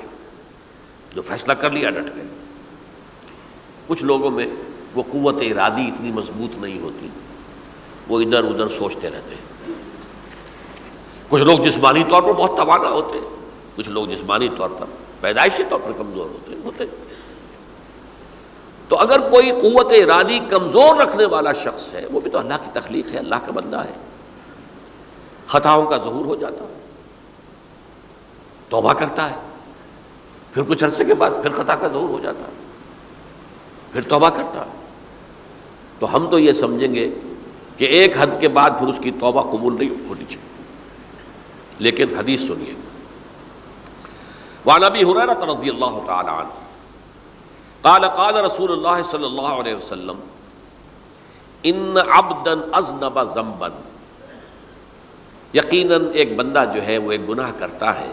[1.14, 2.24] جو فیصلہ کر لیا ڈٹ گئے۔
[3.86, 4.46] کچھ لوگوں میں
[4.94, 7.08] وہ قوت ارادی اتنی مضبوط نہیں ہوتی،
[8.08, 9.72] وہ ادھر ادھر سوچتے رہتے ہیں۔
[11.28, 13.36] کچھ لوگ جسمانی طور پر بہت توانا ہوتے ہیں،
[13.76, 14.86] کچھ لوگ جسمانی طور پر
[15.20, 16.84] پیدائشی طور پر کمزور ہوتے ہیں۔ ہوتے
[18.90, 22.70] تو اگر کوئی قوت ارادی کمزور رکھنے والا شخص ہے، وہ بھی تو اللہ کی
[22.72, 23.92] تخلیق ہے، اللہ کا بندہ ہے۔
[25.46, 26.80] خطاؤں کا ظہور ہو جاتا ہے۔
[28.68, 29.34] توبہ کرتا ہے۔
[30.54, 32.52] پھر کچھ عرصے کے بعد پھر خطا کا ظہور ہو جاتا ہے۔
[33.92, 34.64] پھر توبہ کرتا
[35.98, 37.10] تو ہم تو یہ سمجھیں گے
[37.76, 40.64] کہ ایک حد کے بعد پھر اس کی توبہ قبول نہیں ہونی چاہیے۔
[41.78, 42.74] لیکن حدیث سنیے۔
[44.64, 46.69] وانبی حریرت رضی اللہ تعالی عنہ۔
[47.82, 50.20] قال قال رسول اللہ صلی اللہ علیہ وسلم،
[51.62, 53.68] ان عبدا اذنب ذنبا.
[55.54, 58.12] یقیناً ایک بندہ جو ہے، وہ ایک گناہ کرتا ہے۔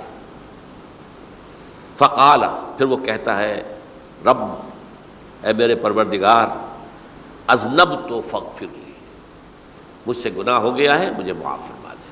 [1.97, 2.43] فقال،
[2.77, 3.77] پھر وہ کہتا ہے،
[4.25, 4.37] رب،
[5.43, 6.47] اے میرے پروردگار
[7.47, 8.91] ازنب تو فغفر لی
[10.07, 12.07] مجھ سے گناہ ہو گیا ہے، مجھے معاف فرما دے۔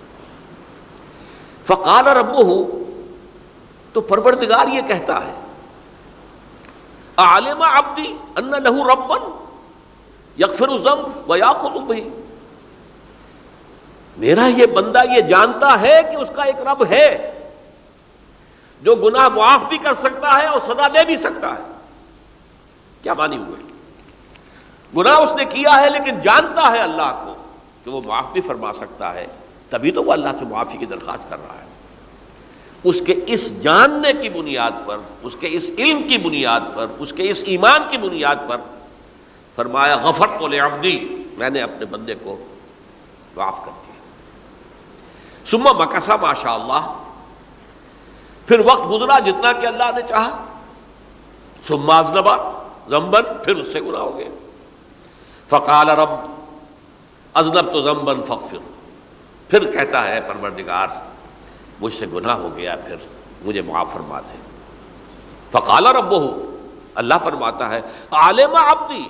[1.64, 2.36] فقال رب
[3.94, 5.34] تو پروردگار یہ کہتا ہے
[7.18, 9.32] عالم عبدی ان لہو ربن
[10.42, 12.10] یکفر الزم و یاقل بھی
[14.18, 17.32] میرا یہ بندہ یہ جانتا ہے کہ اس کا ایک رب ہے
[18.82, 21.72] جو گناہ معاف بھی کر سکتا ہے اور سزا دے بھی سکتا ہے۔
[23.02, 23.74] کیا مانی ہوئے؟
[24.98, 27.34] گناہ اس نے کیا ہے لیکن جانتا ہے اللہ کو
[27.84, 29.28] کہ وہ معاف بھی فرما سکتا ہے۔
[29.70, 31.65] تبھی تو وہ اللہ سے معافی کی درخواست کر رہا ہے۔
[32.86, 37.14] اس کے اس جاننے کی بنیاد پر، اس کے اس علم کی بنیاد پر، اس
[37.14, 38.58] کے اس ایمان کی بنیاد پر
[39.56, 40.60] فرمایا غفر تو لے
[41.38, 42.46] میں نے اپنے بندے کو
[43.36, 43.94] معاف کر دیا۔
[45.46, 46.94] سما مکسا ماشاء اللہ
[48.48, 50.46] پھر وقت گزرا جتنا کہ اللہ نے چاہا۔
[51.68, 52.38] سما ازنبا
[52.90, 54.30] زمبن پھر اس سے گنا ہو گیا
[55.48, 56.10] فقال رب
[57.34, 58.58] ازنب تو زمبن فخر
[59.50, 60.88] پھر کہتا ہے پروردگار
[61.80, 62.96] مجھ سے گناہ ہو گیا، پھر
[63.46, 64.38] مجھے معاف فرما دے۔
[65.52, 66.14] فقال رب
[66.96, 69.04] اللہ فرماتا ہے، عالم عبدی،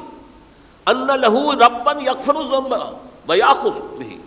[0.88, 2.36] ان لہو ربن یکفر
[3.98, 4.18] بھی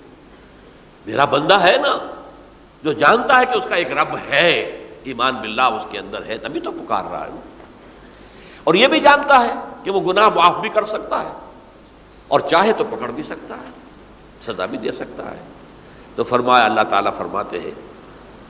[1.07, 1.97] میرا بندہ ہے نا،
[2.83, 4.51] جو جانتا ہے کہ اس کا ایک رب ہے،
[5.05, 7.31] ایمان باللہ اس کے اندر ہے، تبھی تو پکار رہا ہے۔
[8.65, 11.33] اور یہ بھی جانتا ہے کہ وہ گناہ معاف بھی کر سکتا ہے،
[12.29, 13.71] اور چاہے تو پکڑ بھی سکتا ہے،
[14.43, 15.43] سزا بھی دے سکتا ہے۔
[16.17, 17.71] تو فرمایا، اللہ تعالیٰ فرماتے ہیں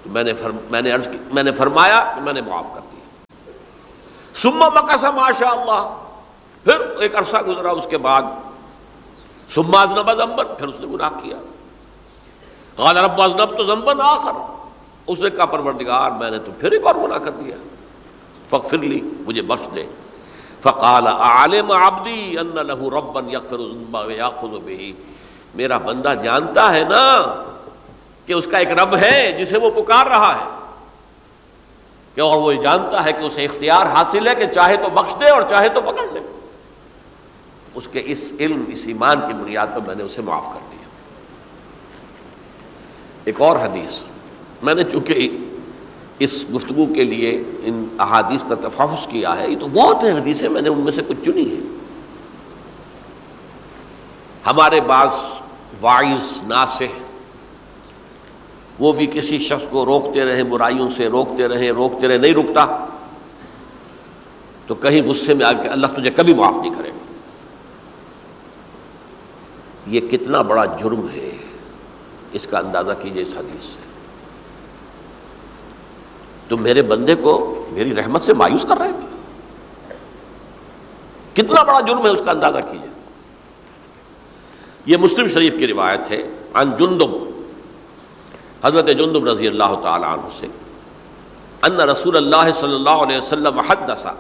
[0.09, 2.81] میں نے فرم، میں نے عرض کی، میں نے فرمایا کہ میں نے معاف کر
[2.93, 2.99] دیا۔
[4.35, 5.97] سما مکاسا ماشاء اللہ
[6.65, 8.23] پھر ایک عرصہ گزرا اس کے بعد۔
[9.49, 11.37] سما ازنب زمبن پھر اس نے گناہ کیا۔
[12.77, 14.33] قال رب ازنب تو زمبن آخر۔
[15.07, 17.57] اس نے کہا، پروردگار، میں نے تو پھر ایک اور گناہ کر دیا۔
[18.51, 19.87] فخر لی، مجھے بخش دے۔
[20.61, 24.91] فقال عالم عبدی ان له ربا يغفر الذنب وياخذ به۔
[25.55, 27.43] میرا بندہ جانتا ہے نا
[28.29, 30.59] کہ اس کا ایک رب ہے جسے وہ پکار رہا ہے۔
[32.15, 35.29] کہ اور وہ جانتا ہے کہ اسے اختیار حاصل ہے کہ چاہے تو بخش دے
[35.29, 36.21] اور چاہے تو پکڑ لے۔
[37.75, 40.89] اس کے اس علم، اس ایمان کی بنیاد پر میں نے اسے معاف کر دیا۔
[43.25, 43.93] ایک اور حدیث،
[44.63, 45.37] میں نے چونکہ
[46.19, 50.49] اس گفتگو کے لیے ان احادیث کا تفاوض کیا ہے، یہ تو بہت ہیں حدیثیں،
[50.49, 51.77] میں نے ان میں سے کچھ چنی ہے
[54.47, 55.09] ہمارے بعض
[55.81, 57.08] وائز ناسح
[58.79, 62.87] وہ بھی کسی شخص کو روکتے رہے، برائیوں سے روکتے رہے روکتے رہے، نہیں رکتا
[64.67, 66.99] تو کہیں غصے میں آ کے اللہ تجھے کبھی معاف نہیں کرے گا۔
[69.87, 71.31] یہ کتنا بڑا جرم ہے،
[72.33, 73.81] اس کا اندازہ کیجیے اس حدیث سے۔
[76.49, 79.09] تم میرے بندے کو میری رحمت سے مایوس کر رہے ہیں۔
[81.35, 82.91] کتنا بڑا جرم ہے، اس کا اندازہ کیجیے۔
[84.87, 86.23] یہ مسلم شریف کی روایت ہے
[86.55, 87.38] ان جندب
[88.65, 90.47] حضرت جندب رضی اللہ تعالیٰ عنہ سے،
[91.63, 94.13] ان رسول اللہ صلی اللہ علیہ وسلم حدثا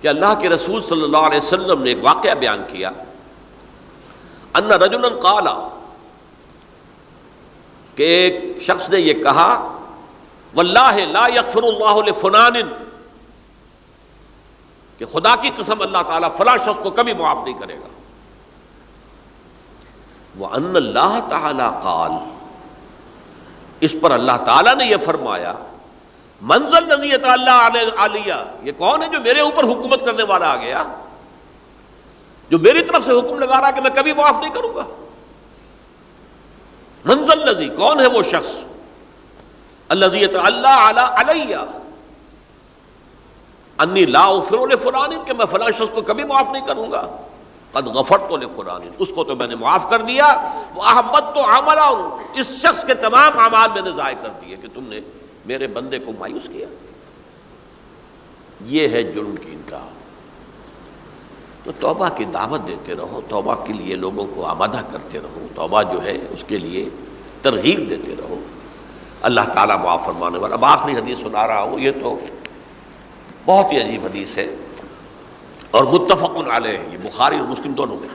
[0.00, 2.90] کہ اللہ کے رسول صلی اللہ علیہ وسلم نے ایک واقعہ بیان کیا۔
[4.54, 5.54] ان رجلا قالا
[7.96, 9.50] کہ ایک شخص نے یہ کہا،
[10.54, 12.56] واللہ لا یغفر اللہ لفنان،
[15.00, 17.88] کہ خدا کی قسم اللہ تعالیٰ فلاں شخص کو کبھی معاف نہیں کرے گا۔
[20.38, 22.12] وہ ان اللہ تعالی قال
[23.80, 25.52] اس پر اللہ تعالیٰ نے یہ فرمایا،
[26.40, 30.82] منزل نزیت اللہ علیہ، یہ کون ہے جو میرے اوپر حکومت کرنے والا آ گیا؟
[32.50, 34.84] جو میری طرف سے حکم لگا رہا کہ میں کبھی معاف نہیں کروں گا؟
[37.04, 38.56] منزل نزی، کون ہے وہ شخص؟
[39.88, 41.56] الزیت اللہ علیہ۔
[43.78, 47.06] انی لا فرول فران کہ میں فلاں شخص کو کبھی معاف نہیں کروں گا۔
[47.72, 51.44] قد غفرت تو فران اس کو تو میں نے معاف کر دیا وہ احمد تو
[51.44, 55.00] عملہ اس شخص کے تمام اعمال میں نے ضائع کر دیے کہ تم نے
[55.46, 56.66] میرے بندے کو مایوس کیا۔
[58.60, 59.88] یہ ہے جرم کی انتہا
[61.64, 65.82] تو توبہ کی دعوت دیتے رہو، توبہ کے لیے لوگوں کو آمادہ کرتے رہو، توبہ
[65.82, 66.88] جو ہے اس کے لیے
[67.42, 68.40] ترغیب دیتے رہو۔
[69.22, 72.18] اللہ تعالیٰ معاف فرمانے والا، اب آخری حدیث سنا رہا ہوں، یہ تو
[73.44, 74.54] بہت ہی عجیب حدیث ہے۔
[75.70, 78.08] اور متفق علیہ، یہ بخاری اور مسلم دونوں میں۔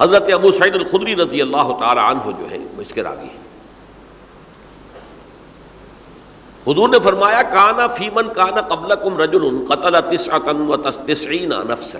[0.00, 3.48] حضرت ابو سعید الخدری رضی اللہ تعالی عنہ جو ہے، وہ اس کے راوی ہیں۔
[6.66, 11.98] حضور نے فرمایا، کانا فیمن کانا قبل کم رجل قتل و تسعین نفسا.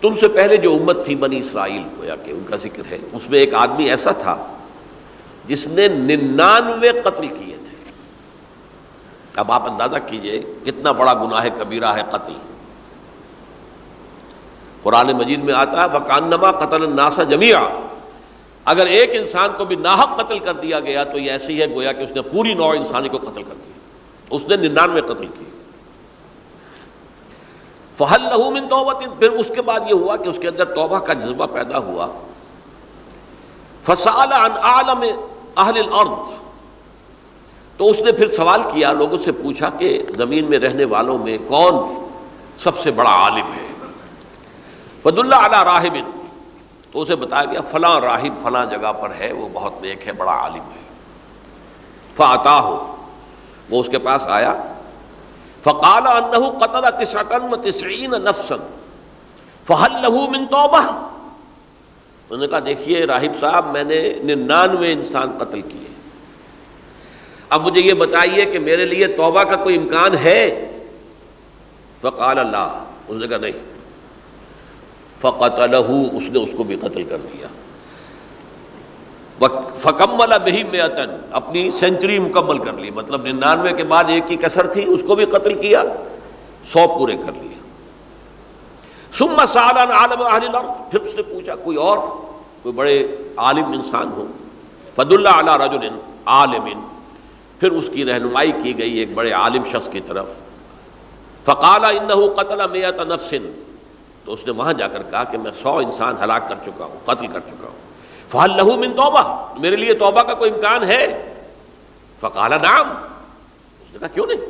[0.00, 3.30] تم سے پہلے جو امت تھی بنی اسرائیل، گویا کہ ان کا ذکر ہے، اس
[3.30, 4.46] میں ایک آدمی ایسا تھا
[5.46, 7.55] جس نے ننانوے قتل کیے۔
[9.36, 12.32] اب آپ اندازہ کیجیے کتنا بڑا گناہ کبیرہ ہے قتل۔
[14.82, 17.66] قرآن مجید میں آتا ہے فقان نما قتل الناسا جمیا
[18.64, 21.92] اگر ایک انسان کو بھی ناحق قتل کر دیا گیا تو یہ ایسی ہے گویا
[21.92, 23.72] کہ اس نے پوری نو انسانی کو قتل کر دیا۔
[24.30, 25.44] اس نے ننانوے قتل کی
[27.96, 30.98] فہل لہو من توبت پھر اس کے بعد یہ ہوا کہ اس کے اندر توبہ
[30.98, 32.06] کا جذبہ پیدا ہوا۔
[33.82, 35.04] فسال عن عالم
[35.56, 36.45] اہل الارض
[37.76, 41.38] تو اس نے پھر سوال کیا، لوگوں سے پوچھا کہ زمین میں رہنے والوں میں
[41.46, 42.04] کون
[42.56, 43.66] سب سے بڑا عالم ہے؟
[45.02, 45.96] فد اللہ علیہ راہب،
[46.92, 50.32] تو اسے بتایا گیا، فلاں راہب فلاں جگہ پر ہے، وہ بہت نیک ہے، بڑا
[50.32, 50.86] عالم ہے۔
[52.14, 52.96] فعتا ہو
[53.70, 54.54] وہ اس کے پاس آیا۔
[55.62, 58.56] فقال انہ قتل تسعتن و تسعین نفسن
[59.66, 60.82] فہل لہو من توبہ۔
[62.30, 65.95] انہوں نے کہا، دیکھیے راہب صاحب، میں نے ننانوے انسان قتل کیے۔
[67.48, 70.70] اب مجھے یہ بتائیے کہ میرے لیے توبہ کا کوئی امکان ہے؟
[72.00, 73.52] فقال اللہ، اس نے کہا نہیں۔
[75.20, 75.60] فقت
[76.12, 77.46] اس نے اس کو بھی قتل کر دیا۔
[79.76, 80.80] فکمل بہی میں
[81.30, 85.14] اپنی سینچری مکمل کر لی۔ مطلب ننانوے کے بعد ایک ہی کسر تھی، اس کو
[85.14, 85.82] بھی قتل کیا،
[86.72, 87.58] سو پورے کر لیا
[89.14, 91.98] سم سالان عالم پھر اس نے پوچھا، کوئی اور؟
[92.62, 94.26] کوئی بڑے عالم انسان ہو
[94.96, 95.88] فد اللہ علیہ رجل
[96.26, 96.95] عالم
[97.60, 100.34] پھر اس کی رہنمائی کی گئی ایک بڑے عالم شخص کی طرف۔
[101.44, 103.62] فقالا ان قتل میت نفسن
[104.24, 106.98] تو اس نے وہاں جا کر کہا کہ میں سو انسان ہلاک کر چکا ہوں،
[107.04, 107.86] قتل کر چکا ہوں۔
[108.28, 111.34] فہل لہو من توبہ، میرے لیے توبہ کا کوئی امکان ہے؟
[112.20, 112.88] فقالا نام
[113.80, 114.40] اس نے کہا، کیوں نہیں؟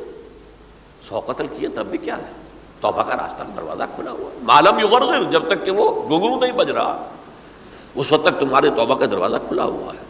[1.08, 2.32] سو قتل کیے تب بھی کیا ہے؟
[2.80, 6.70] توبہ کا راستہ دروازہ کھلا ہوا معلوم یغرغر، جب تک کہ وہ گگرو نہیں بج
[6.70, 7.06] رہا۔
[7.94, 10.04] اس وقت تک تمہارے توبہ کا دروازہ کھلا ہوا ہے۔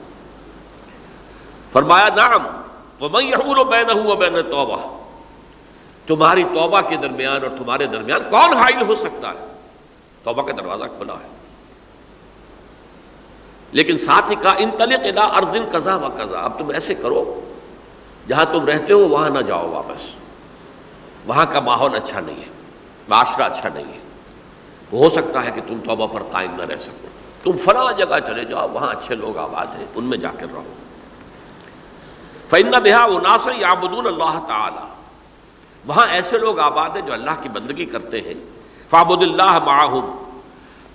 [1.72, 2.46] فرمایا نام
[3.00, 4.98] وہ میں یہ بین ہوں بین توبہ
[6.06, 9.46] تمہاری توبہ کے درمیان اور تمہارے درمیان کون حائل ہو سکتا ہے؟
[10.24, 11.28] توبہ کا دروازہ کھلا ہے۔
[13.72, 17.40] لیکن ساتھ ہی کہا ان تلق ادا ارزن و قزا اب تم ایسے کرو،
[18.28, 20.10] جہاں تم رہتے ہو، وہاں نہ جاؤ واپس۔
[21.26, 22.50] وہاں کا ماحول اچھا نہیں ہے،
[23.08, 23.98] معاشرہ اچھا نہیں ہے۔
[24.92, 27.08] ہو سکتا ہے کہ تم توبہ پر قائم نہ رہ سکو۔
[27.42, 30.62] تم فلاں جگہ چلے جاؤ، وہاں اچھے لوگ آباد ہیں، ان میں جا کر رہو۔
[32.50, 33.50] فن بہا وہ ناصر
[34.06, 34.86] اللہ تعالی
[35.86, 38.34] وہاں ایسے لوگ آباد ہیں جو اللہ کی بندگی کرتے ہیں۔
[38.90, 40.22] فابد اللہ معاہم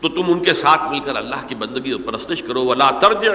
[0.02, 3.26] تو تم ان کے ساتھ مل کر اللہ کی بندگی اور پرستش کرو۔ ولا ترج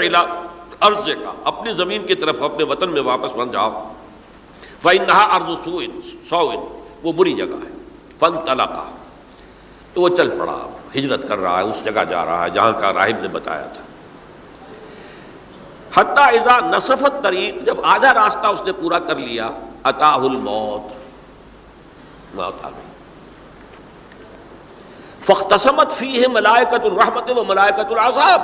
[0.80, 3.92] عرض کا اپنی زمین کی طرف، اپنے وطن میں واپس بن جاؤ۔
[4.82, 6.00] فن نہا ارض سوئن
[6.30, 6.60] سوئن
[7.02, 7.76] وہ بری جگہ ہے۔
[8.18, 8.90] فن طلقہ
[9.94, 10.58] تو وہ چل پڑا۔
[10.96, 13.82] ہجرت کر رہا ہے، اس جگہ جا رہا ہے جہاں کا راہب نے بتایا تھا۔
[15.94, 19.50] حتیٰ اذا نصفت طریق، جب آدھا راستہ اس نے پورا کر لیا
[19.82, 20.96] اتا الموت۔
[22.34, 22.86] موت آ گئی۔
[25.24, 28.40] فختصمت فی ہے ملائکت الرحمت و ملائکت العذاب۔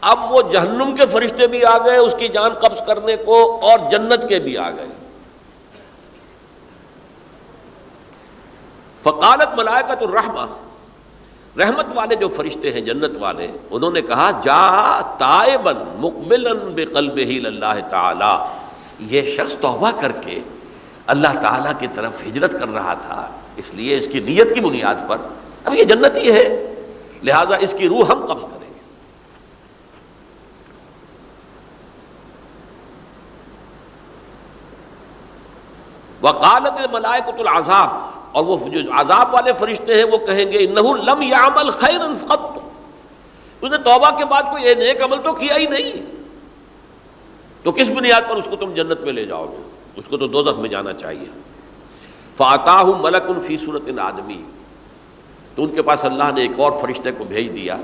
[0.00, 3.78] اب وہ جہنم کے فرشتے بھی آ گئے، اس کی جان قبض کرنے کو، اور
[3.90, 4.88] جنت کے بھی آ گئے۔
[9.02, 10.63] فقالت ملائکت الرحمہ
[11.58, 17.46] رحمت والے جو فرشتے ہیں، جنت والے، انہوں نے کہا، جا تائبن مقبل بقلب ہی
[17.46, 18.44] اللہ تعالی۔
[18.98, 20.40] یہ شخص توبہ کر کے
[21.06, 24.94] اللہ تعالیٰ کی طرف ہجرت کر رہا تھا، اس لیے اس کی نیت کی بنیاد
[25.08, 25.16] پر۔
[25.64, 26.74] اب یہ جنت ہی ہے،
[27.22, 28.80] لہذا اس کی روح ہم قبض کریں گے۔
[36.20, 41.22] وقالت ملائکت العذاب۔ اور وہ جو عذاب والے فرشتے ہیں وہ کہیں گے، انہو لم
[41.22, 42.58] یعمل خیرا فقط.
[43.60, 45.92] اس نے توبہ کے بعد کوئی نیک عمل تو کیا ہی نہیں۔
[47.62, 49.62] تو کس بنیاد پر اس کو تم جنت میں لے جاؤ گے؟
[49.96, 51.26] اس کو تو دوزخ میں جانا چاہیے۔
[52.36, 54.42] فاتاہ ملک ان فی صورت آدمی
[55.54, 57.76] تو ان کے پاس اللہ نے ایک اور فرشتے کو بھیج دیا،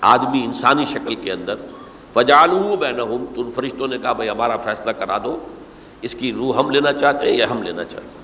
[0.00, 1.54] آدمی انسانی شکل کے اندر۔
[2.14, 5.38] فجالو بینہم تو ان فرشتوں نے کہا، بھائی، ہمارا فیصلہ کرا دو۔
[6.02, 8.21] اس کی روح ہم لینا چاہتے ہیں یا ہم لینا چاہتے ہیں؟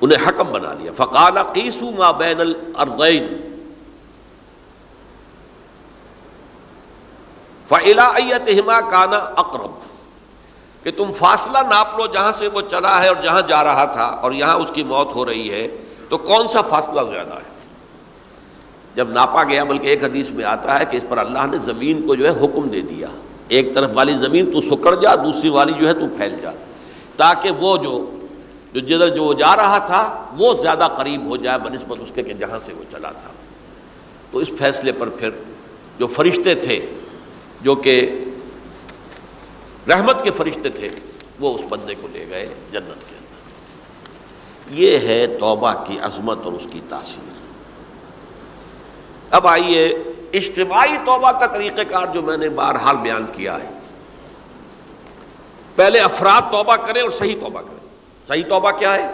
[0.00, 3.26] انہیں حکم بنا لیا۔ فقال قیسو ما بین الارضین
[7.68, 13.16] فعلا ایتہما کانا اقرب کہ تم فاصلہ ناپ لو جہاں سے وہ چلا ہے اور
[13.22, 15.68] جہاں جا رہا تھا اور یہاں اس کی موت ہو رہی ہے،
[16.08, 17.56] تو کون سا فاصلہ زیادہ ہے؟
[18.94, 22.06] جب ناپا گیا، بلکہ ایک حدیث میں آتا ہے کہ اس پر اللہ نے زمین
[22.06, 23.06] کو جو ہے حکم دے دیا۔
[23.48, 26.50] ایک طرف والی زمین تو سکڑ جا، دوسری والی جو ہے تو پھیل جا۔
[27.16, 28.17] تاکہ وہ جو
[28.72, 32.32] جو جدھر جو جا رہا تھا، وہ زیادہ قریب ہو جائے بنسبت اس کے کہ
[32.32, 33.30] جہاں سے وہ چلا تھا۔
[34.30, 35.30] تو اس فیصلے پر پھر
[35.98, 36.92] جو فرشتے تھے،
[37.60, 38.24] جو کہ
[39.88, 40.88] رحمت کے فرشتے تھے،
[41.40, 43.28] وہ اس بندے کو لے گئے جنت کے اندر۔
[44.70, 47.28] یہ ہے توبہ کی عظمت اور اس کی تاثیر۔
[49.30, 49.86] اب آئیے
[50.32, 53.70] اجتماعی توبہ کا طریقہ کار جو میں نے بہرحال بیان کیا ہے۔
[55.76, 57.87] پہلے افراد توبہ کریں اور صحیح توبہ کریں۔
[58.28, 59.12] صحیح توبہ کیا ہے؟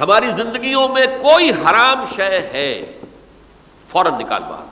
[0.00, 2.98] ہماری زندگیوں میں کوئی حرام شے ہے،
[3.88, 4.64] فوراً نکال باہر۔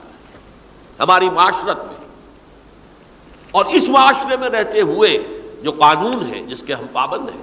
[1.03, 2.09] ہماری معاشرت میں۔
[3.51, 5.19] اور اس معاشرے میں رہتے ہوئے
[5.63, 7.43] جو قانون ہے، جس کے ہم پابند ہیں،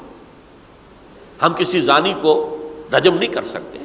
[1.42, 2.56] ہم کسی زانی کو
[2.94, 3.80] رجم نہیں کر سکتے۔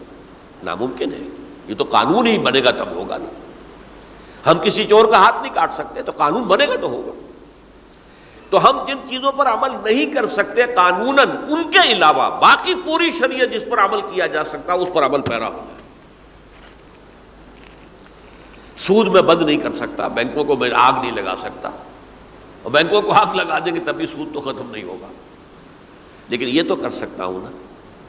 [0.63, 1.29] ناممکن ہے۔
[1.69, 3.31] یہ تو قانون ہی بنے گا تب ہوگا۔ نہیں
[4.47, 7.24] ہم کسی چور کا ہاتھ نہیں کاٹ سکتے، تو قانون بنے گا تو ہوگا۔
[8.55, 13.13] تو ہم جن چیزوں پر عمل نہیں کر سکتے قانون ان کے علاوہ باقی پوری
[13.13, 15.83] شریعت جس پر عمل کیا جا سکتا اس پر عمل پیرا ہو جائے۔
[18.77, 21.71] سود میں بند نہیں کر سکتا، بینکوں کو میں آگ نہیں لگا سکتا۔
[22.63, 25.07] اور بینکوں کو آگ لگا دیں گے تبھی سود تو ختم نہیں ہوگا۔
[26.29, 27.51] لیکن یہ تو کر سکتا ہوں نا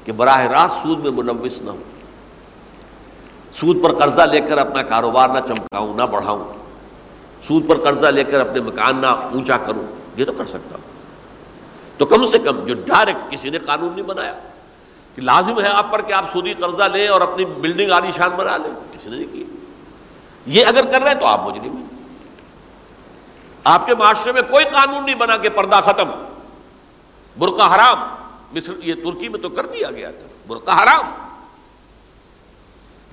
[0.05, 1.83] کہ براہ راست سود میں منوس نہ ہوں۔
[3.59, 6.53] سود پر قرضہ لے کر اپنا کاروبار نہ چمکاؤں، نہ بڑھاؤں۔
[7.47, 10.93] سود پر قرضہ لے کر اپنے مکان نہ اونچا کروں۔ یہ تو کر سکتا۔ ہوں
[11.97, 14.33] تو کم سے کم جو ڈائریکٹ کسی نے قانون نہیں بنایا،
[15.15, 18.29] کہ لازم ہے آپ پر کہ آپ سودی قرضہ لیں اور اپنی بلڈنگ عالی شان
[18.29, 19.43] بنا لیں، کسی نے نہیں کی۔
[20.45, 21.85] یہ اگر کر رہے ہیں تو آپ مجھے نہیں
[23.63, 26.09] آپ کے معاشرے میں کوئی قانون نہیں بنا کہ پردہ ختم۔
[27.39, 27.97] برقع حرام،
[28.53, 31.11] مصر، یہ ترکی میں تو کر دیا گیا تھا۔ برقع حرام۔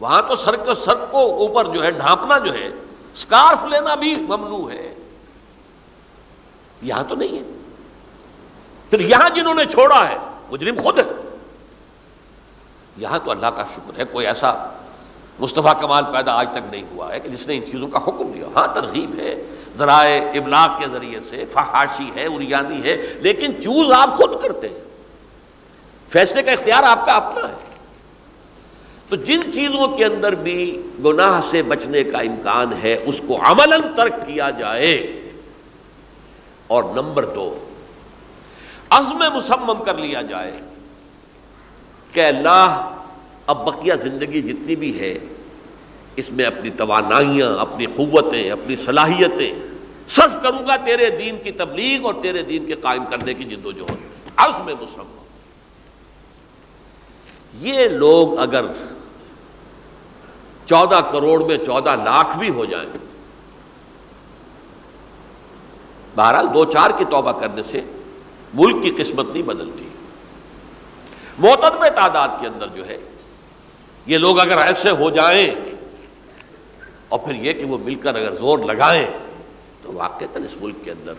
[0.00, 2.68] وہاں تو سر کو سر کو اوپر جو ہے ڈھانپنا جو ہے
[3.14, 4.91] اسکارف لینا بھی ممنوع ہے۔
[6.82, 7.42] یہاں تو نہیں ہے۔
[8.90, 10.16] پھر یہاں جنہوں نے چھوڑا ہے،
[10.50, 11.02] مجرم خود ہے
[12.96, 14.68] یہاں تو اللہ کا شکر ہے، کوئی ایسا
[15.38, 18.32] مصطفیٰ کمال پیدا آج تک نہیں ہوا ہے کہ جس نے ان چیزوں کا حکم
[18.34, 19.42] دیا۔ ہاں ترغیب ہے،
[19.78, 24.80] ذرائع ابلاغ کے ذریعے سے، فحاشی ہے اریانی ہے، لیکن چوز آپ خود کرتے ہیں۔
[26.08, 27.54] فیصلے کا اختیار آپ کا اپنا ہے۔
[29.08, 33.76] تو جن چیزوں کے اندر بھی گناہ سے بچنے کا امکان ہے، اس کو عمل
[33.96, 35.21] ترک کیا جائے۔
[36.72, 37.48] اور نمبر دو،
[38.90, 40.52] عزم مسمم کر لیا جائے
[42.12, 42.90] کہ اللہ
[43.46, 45.18] اب بقیہ زندگی جتنی بھی ہے،
[46.16, 49.52] اس میں اپنی توانائیاں، اپنی قوتیں، اپنی صلاحیتیں
[50.08, 53.66] صرف کروں گا تیرے دین کی تبلیغ اور تیرے دین کے قائم کرنے کی جد
[53.66, 55.20] و جہد۔ عزم مسمم
[57.60, 58.66] یہ لوگ اگر
[60.66, 62.88] چودہ کروڑ میں چودہ لاکھ بھی ہو جائیں
[66.16, 67.80] بہرحال دو چار کی توبہ کرنے سے
[68.54, 69.88] ملک کی قسمت نہیں بدلتی۔
[71.38, 72.98] موتد میں تعداد کے اندر جو ہے،
[74.06, 75.50] یہ لوگ اگر ایسے ہو جائیں
[77.08, 79.06] اور پھر یہ کہ وہ مل کر اگر زور لگائیں،
[79.82, 81.12] تو واقع اس ملک کے اندر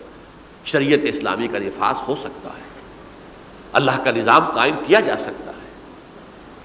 [0.64, 2.64] شریعت اسلامی کا نفاذ ہو سکتا ہے۔
[3.72, 5.68] اللہ کا نظام قائم کیا جا سکتا ہے۔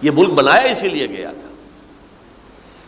[0.02, 1.49] یہ ملک بنایا اسی لیے گیا تھا۔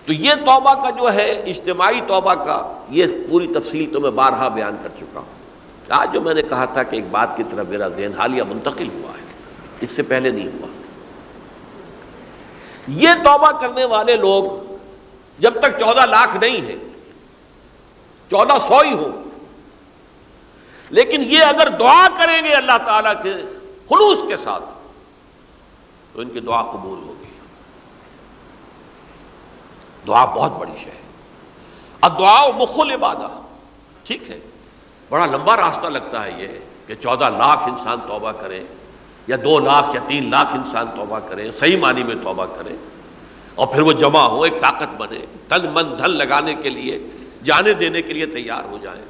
[0.05, 4.47] تو یہ توبہ کا جو ہے، اجتماعی توبہ کا، یہ پوری تفصیل تو میں بارہا
[4.47, 5.41] بیان کر چکا ہوں۔
[5.89, 8.89] آج جو میں نے کہا تھا کہ ایک بات کی طرف میرا ذہن حالیہ منتقل
[8.93, 9.33] ہوا ہے،
[9.81, 10.67] اس سے پہلے نہیں ہوا۔
[12.87, 14.73] یہ توبہ کرنے والے لوگ
[15.39, 16.75] جب تک چودہ لاکھ نہیں ہے
[18.29, 19.29] چودہ سو ہی ہوں۔
[20.89, 23.33] لیکن یہ اگر دعا کریں گے اللہ تعالی کے
[23.89, 24.63] خلوص کے ساتھ،
[26.13, 27.20] تو ان کی دعا قبول ہوگی۔
[30.07, 31.01] دعا بہت بڑی شے ہے۔
[32.19, 33.41] دعا مخل عبادہ۔
[34.03, 34.39] ٹھیک ہے۔
[35.09, 36.47] بڑا لمبا راستہ لگتا ہے یہ
[36.87, 38.63] کہ چودہ لاکھ انسان توبہ کرے
[39.27, 42.75] یا دو لاکھ یا تین لاکھ انسان توبہ کرے، صحیح معنی میں توبہ کرے
[43.55, 46.99] اور پھر وہ جمع ہو، ایک طاقت بنے، تن من دھن لگانے کے لیے،
[47.43, 49.01] جانے دینے کے لیے تیار ہو جائے۔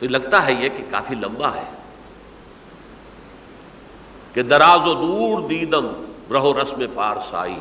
[0.00, 1.64] تو لگتا ہے یہ کہ کافی لمبا ہے۔
[4.34, 7.56] کہ دراز و دور دیدم رہو رسم پار سائی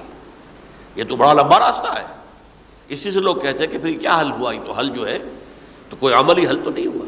[0.95, 2.05] یہ تو بڑا لمبا راستہ ہے۔
[2.87, 5.19] اسی سے لوگ کہتے ہیں کہ پھر کیا حل ہوا؟ یہ تو حل جو ہے،
[5.89, 7.05] تو کوئی عملی حل تو نہیں ہوا۔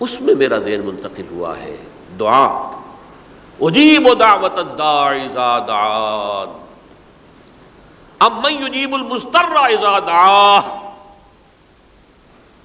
[0.00, 1.76] اس میں میرا ذہن منتقل ہوا ہے۔
[2.18, 2.70] دعا۔
[3.60, 4.58] اجیب دعوت
[8.50, 9.44] یجیب المستر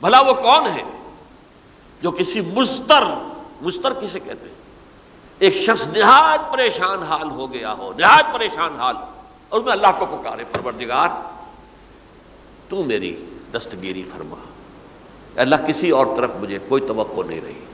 [0.01, 0.83] بھلا وہ کون ہے
[2.01, 3.03] جو کسی مستر
[3.61, 4.55] مستر کسے کہتے ہیں؟
[5.39, 8.95] ایک شخص نہایت پریشان حال ہو گیا ہو، نہایت پریشان حال۔
[9.52, 11.10] اور میں اللہ کو پکارے، پروردگار،
[12.70, 14.36] تو میری دستگیری فرما۔
[15.36, 17.66] اللہ، کسی اور طرف مجھے کوئی توقع نہیں رہی۔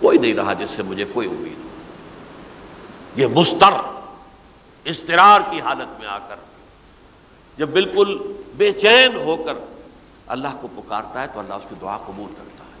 [0.00, 1.68] کوئی نہیں رہا جس سے مجھے کوئی امید ہو۔
[3.16, 3.72] یہ مستر
[4.84, 6.36] استرار کی حالت میں آ کر،
[7.56, 9.54] جب بالکل بے چین ہو کر
[10.26, 12.80] اللہ کو پکارتا ہے، تو اللہ اس کی دعا قبول کرتا ہے۔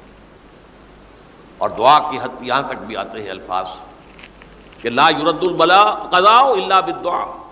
[1.58, 3.66] اور دعا کی حد یہاں تک بھی آتے ہیں الفاظ
[4.80, 7.45] کہ لا یورد البلا قضاء اللہ بالدعا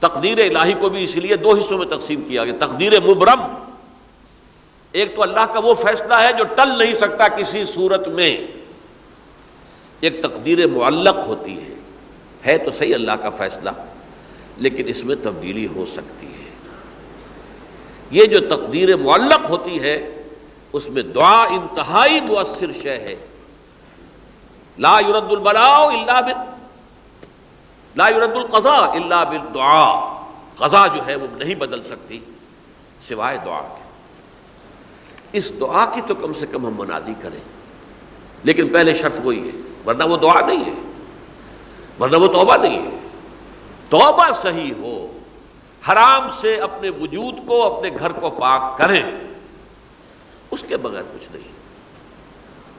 [0.00, 3.40] تقدیر الہی کو بھی اسی لیے دو حصوں میں تقسیم کیا گیا۔ تقدیر مبرم۔
[4.92, 8.38] ایک تو اللہ کا وہ فیصلہ ہے جو ٹل نہیں سکتا کسی صورت میں۔
[10.00, 11.74] ایک تقدیر معلق ہوتی ہے۔
[12.46, 13.70] ہے تو صحیح اللہ کا فیصلہ،
[14.56, 16.50] لیکن اس میں تبدیلی ہو سکتی ہے۔
[18.10, 20.22] یہ جو تقدیر معلق ہوتی ہے،
[20.72, 23.16] اس میں دعا انتہائی مؤثر شے ہے۔
[24.78, 26.55] لا يرد البلاء الا بال
[27.96, 30.16] لا يرد القضاء الا بالدعاء۔
[30.56, 32.20] قضا جو ہے وہ نہیں بدل سکتی
[33.08, 33.82] سوائے دعا کے۔
[35.32, 37.40] اس دعا کی تو کم سے کم ہم منادی کریں۔
[38.42, 40.92] لیکن پہلے شرط وہی ہے، ورنہ وہ دعا نہیں ہے۔
[42.00, 43.08] ورنہ وہ توبہ نہیں ہے۔
[43.88, 45.18] توبہ صحیح ہو،
[45.88, 49.02] حرام سے اپنے وجود کو، اپنے گھر کو پاک کریں۔
[50.50, 51.52] اس کے بغیر کچھ نہیں۔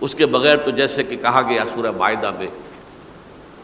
[0.01, 2.47] اس کے بغیر تو جیسے کہ کہا گیا سورہ معاہدہ میں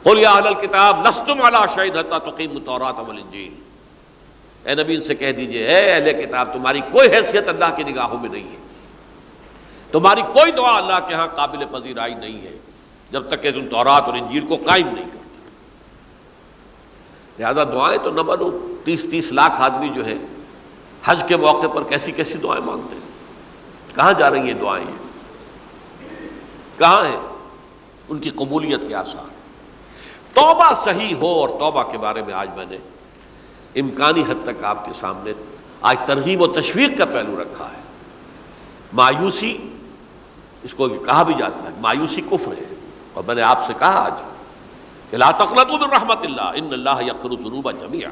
[0.03, 1.41] کتاب نستم
[1.75, 3.53] شاہد تقیم طورات الانجیل
[4.63, 8.19] اے نبی، ان سے کہہ دیجیے، اے اہل کتاب، تمہاری کوئی حیثیت اللہ کی نگاہوں
[8.19, 8.57] میں نہیں ہے۔
[9.91, 12.57] تمہاری کوئی دعا اللہ کے ہاں قابل پذیرائی نہیں ہے،
[13.11, 15.51] جب تک کہ تم تورات اور انجیل کو قائم نہیں کرتے۔
[17.39, 20.15] لہٰذا دعائیں تو نہ بنو تیس تیس لاکھ آدمی جو ہے
[21.05, 24.85] حج کے موقع پر کیسی کیسی دعائیں مانگتے ہیں؟ کہاں جا رہی ہیں دعائیں؟
[26.77, 27.19] کہاں ہیں؟
[28.09, 29.42] ان کی قبولیت کے آسار
[30.33, 32.77] توبہ صحیح ہو اور توبہ کے بارے میں آج میں نے
[33.75, 35.33] امکانی حد تک آپ کے سامنے
[35.81, 37.81] آج ترغیب و تشویق کا پہلو رکھا ہے۔
[38.93, 39.57] مایوسی،
[40.63, 42.75] اس کو کہا بھی جاتا ہے، مایوسی کفر ہے۔
[43.13, 44.13] اور میں نے آپ سے کہا آج
[45.09, 48.11] کہ لا تقلتو من رحمت اللہ، ان اللہ یغفر الذنوب جميعا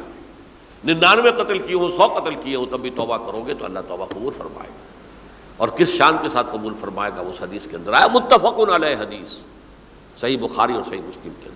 [0.85, 3.79] ننانوے قتل کیے ہوں، سو قتل کیے ہوں، تب بھی توبہ کرو گے تو اللہ
[3.87, 4.91] توبہ قبول فرمائے گا۔
[5.57, 8.95] اور کس شان کے ساتھ قبول فرمائے گا اس حدیث کے اندر آیا متفق علیہ
[8.95, 9.37] حدیث۔
[10.19, 11.49] صحیح بخاری اور صحیح مسلم کے۔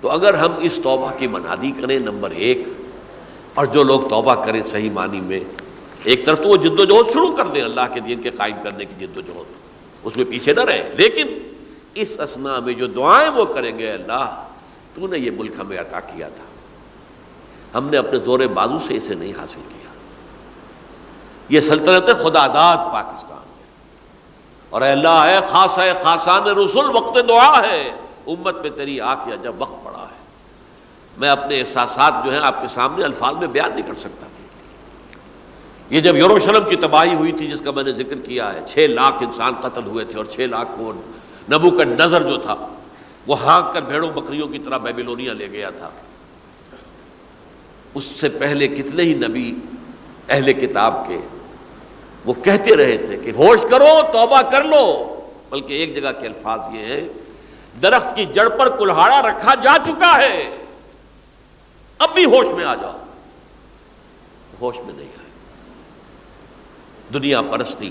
[0.00, 2.64] تو اگر ہم اس توبہ کی منادی کریں نمبر ایک،
[3.54, 5.40] اور جو لوگ توبہ کریں صحیح معنی میں،
[6.04, 8.56] ایک طرف تو وہ جد و جہد شروع کر دیں اللہ کے دین کے قائم
[8.62, 9.56] کرنے کی جد و جہد
[10.04, 11.26] اس میں پیچھے نہ رہے لیکن
[11.94, 14.44] اس اسنا میں جو دعائیں وہ کریں گے اللہ،
[14.94, 16.44] تو نے یہ ملک ہمیں عطا کیا تھا۔
[17.78, 19.90] ہم نے اپنے زور بازو سے اسے نہیں حاصل کیا۔
[21.48, 23.46] یہ سلطنت خدا داد پاکستان
[24.70, 27.90] اور اے اللہ ہے خاص ہے خاصان رسول، وقت دعا ہے۔
[28.26, 29.84] امت پہ تیری آ کیا جب وقت
[31.18, 34.26] میں اپنے احساسات جو ہیں آپ کے سامنے الفاظ میں بیان نہیں کر سکتا۔
[35.90, 38.86] یہ جب یوروشلم کی تباہی ہوئی تھی جس کا میں نے ذکر کیا ہے، چھ
[38.90, 40.92] لاکھ انسان قتل ہوئے تھے اور چھ لاکھ کو
[41.52, 42.54] نبو کا نظر جو تھا،
[43.26, 45.88] وہ ہانک کر بھیڑوں بکریوں کی طرح بیبیلونیا لے گیا تھا۔
[47.94, 49.54] اس سے پہلے کتنے ہی نبی
[50.28, 51.18] اہل کتاب کے
[52.24, 55.14] وہ کہتے رہے تھے کہ ہوش کرو، توبہ کر لو۔
[55.50, 57.08] بلکہ ایک جگہ کے الفاظ یہ ہے
[57.82, 60.50] درخت کی جڑ پر کلہاڑا رکھا جا چکا ہے۔
[61.98, 62.98] اب بھی ہوش میں آ جاؤ۔
[64.60, 65.30] ہوش میں نہیں آئے۔
[67.12, 67.90] دنیا پرستی،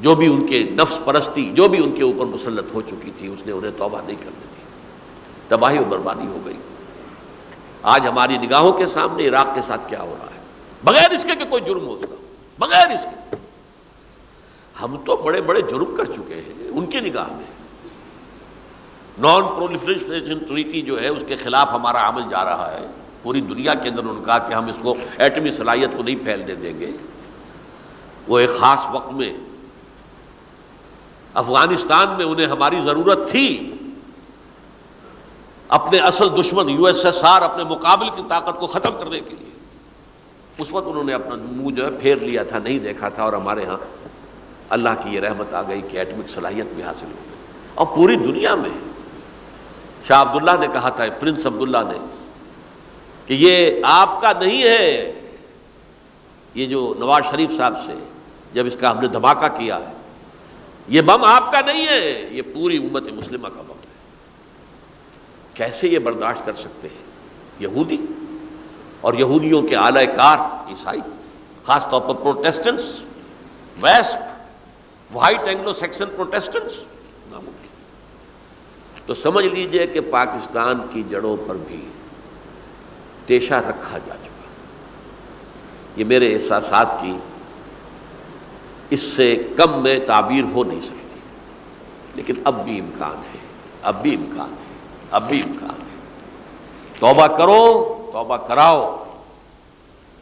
[0.00, 3.26] جو بھی ان کے نفس پرستی، جو بھی ان کے اوپر مسلط ہو چکی تھی،
[3.26, 4.62] اس نے انہیں توبہ نہیں کرنے دی۔
[5.48, 6.56] تباہی و بربادی ہو گئی۔
[7.82, 10.40] آج ہماری نگاہوں کے سامنے عراق کے ساتھ کیا ہو رہا ہے؟
[10.84, 12.14] بغیر اس کے کہ کوئی جرم ہو اس کا۔
[12.58, 13.36] بغیر اس کے۔
[14.82, 17.59] ہم تو بڑے بڑے جرم کر چکے ہیں، ان کی نگاہ میں۔
[19.20, 22.86] نان پرولیفریشن ٹریٹی جو ہے، اس کے خلاف ہمارا عمل جا رہا ہے۔
[23.22, 26.54] پوری دنیا کے اندر ان کہا کہ ہم اس کو ایٹمی صلاحیت کو نہیں پھیلنے
[26.54, 26.90] دیں گے۔
[28.28, 29.32] وہ ایک خاص وقت میں
[31.34, 33.72] افغانستان میں انہیں ہماری ضرورت تھی۔
[35.68, 39.36] اپنے اصل دشمن یو ایس ایس آر اپنے مقابل کی طاقت کو ختم کرنے کے
[39.40, 39.50] لیے۔
[40.58, 43.32] اس وقت انہوں نے اپنا منہ جو ہے پھیر لیا تھا، نہیں دیکھا تھا، اور
[43.32, 43.76] ہمارے ہاں
[44.68, 47.34] اللہ کی یہ رحمت آ گئی کہ ایٹمک صلاحیت بھی حاصل ہو گئی۔
[47.74, 48.89] اور پوری دنیا میں
[50.08, 51.98] شاہ عبداللہ نے کہا تھا، پرنس عبداللہ نے،
[53.26, 55.12] کہ یہ آپ کا نہیں ہے۔
[56.54, 57.92] یہ جو نواز شریف صاحب سے
[58.54, 59.92] جب اس کا ہم نے دھماکہ کیا ہے،
[60.88, 63.88] یہ بم آپ کا نہیں ہے، یہ پوری امت مسلمہ کا بم ہے۔
[65.54, 67.04] کیسے یہ برداشت کر سکتے ہیں؟
[67.60, 67.96] یہودی
[69.00, 70.38] اور یہودیوں کے اعلی کار
[70.68, 71.00] عیسائی،
[71.64, 72.82] خاص طور پر Protestants
[73.80, 74.18] west
[75.12, 76.74] white Anglo Saxon Protestants.
[79.10, 81.88] تو سمجھ لیجیے کہ پاکستان کی جڑوں پر بھی
[83.26, 84.48] تیشہ رکھا جا چکا۔
[85.96, 87.16] یہ میرے احساسات کی
[88.90, 91.20] اس سے کم میں تعبیر ہو نہیں سکتی۔
[92.14, 93.38] لیکن اب بھی امکان ہے،
[93.82, 94.74] اب بھی امکان ہے،
[95.10, 95.96] اب بھی امکان ہے۔
[97.00, 99.04] توبہ کرو، توبہ کراؤ۔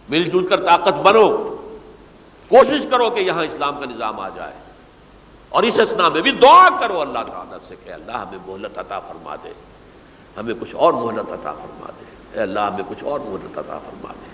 [0.08, 1.56] مل جل کر طاقت بنو۔
[2.48, 4.67] کوشش کرو کہ یہاں اسلام کا نظام آ جائے۔
[5.48, 9.00] اور اس اسنا میں بھی دعا کرو اللہ تعالیٰ سے کہ اللہ ہمیں مہلت عطا
[9.00, 9.52] فرما دے،
[10.36, 14.12] ہمیں کچھ اور مہلت عطا فرما دے۔ اے اللہ، ہمیں کچھ اور مہلت عطا فرما
[14.12, 14.30] دے۔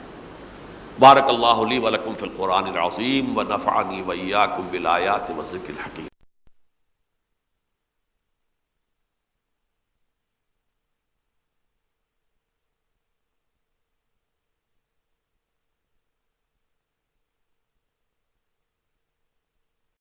[0.98, 6.06] بارک اللہ علی ولکم فی القرآن العظیم و نفعنی ویاکم بالآیات و ذکر الحکیم۔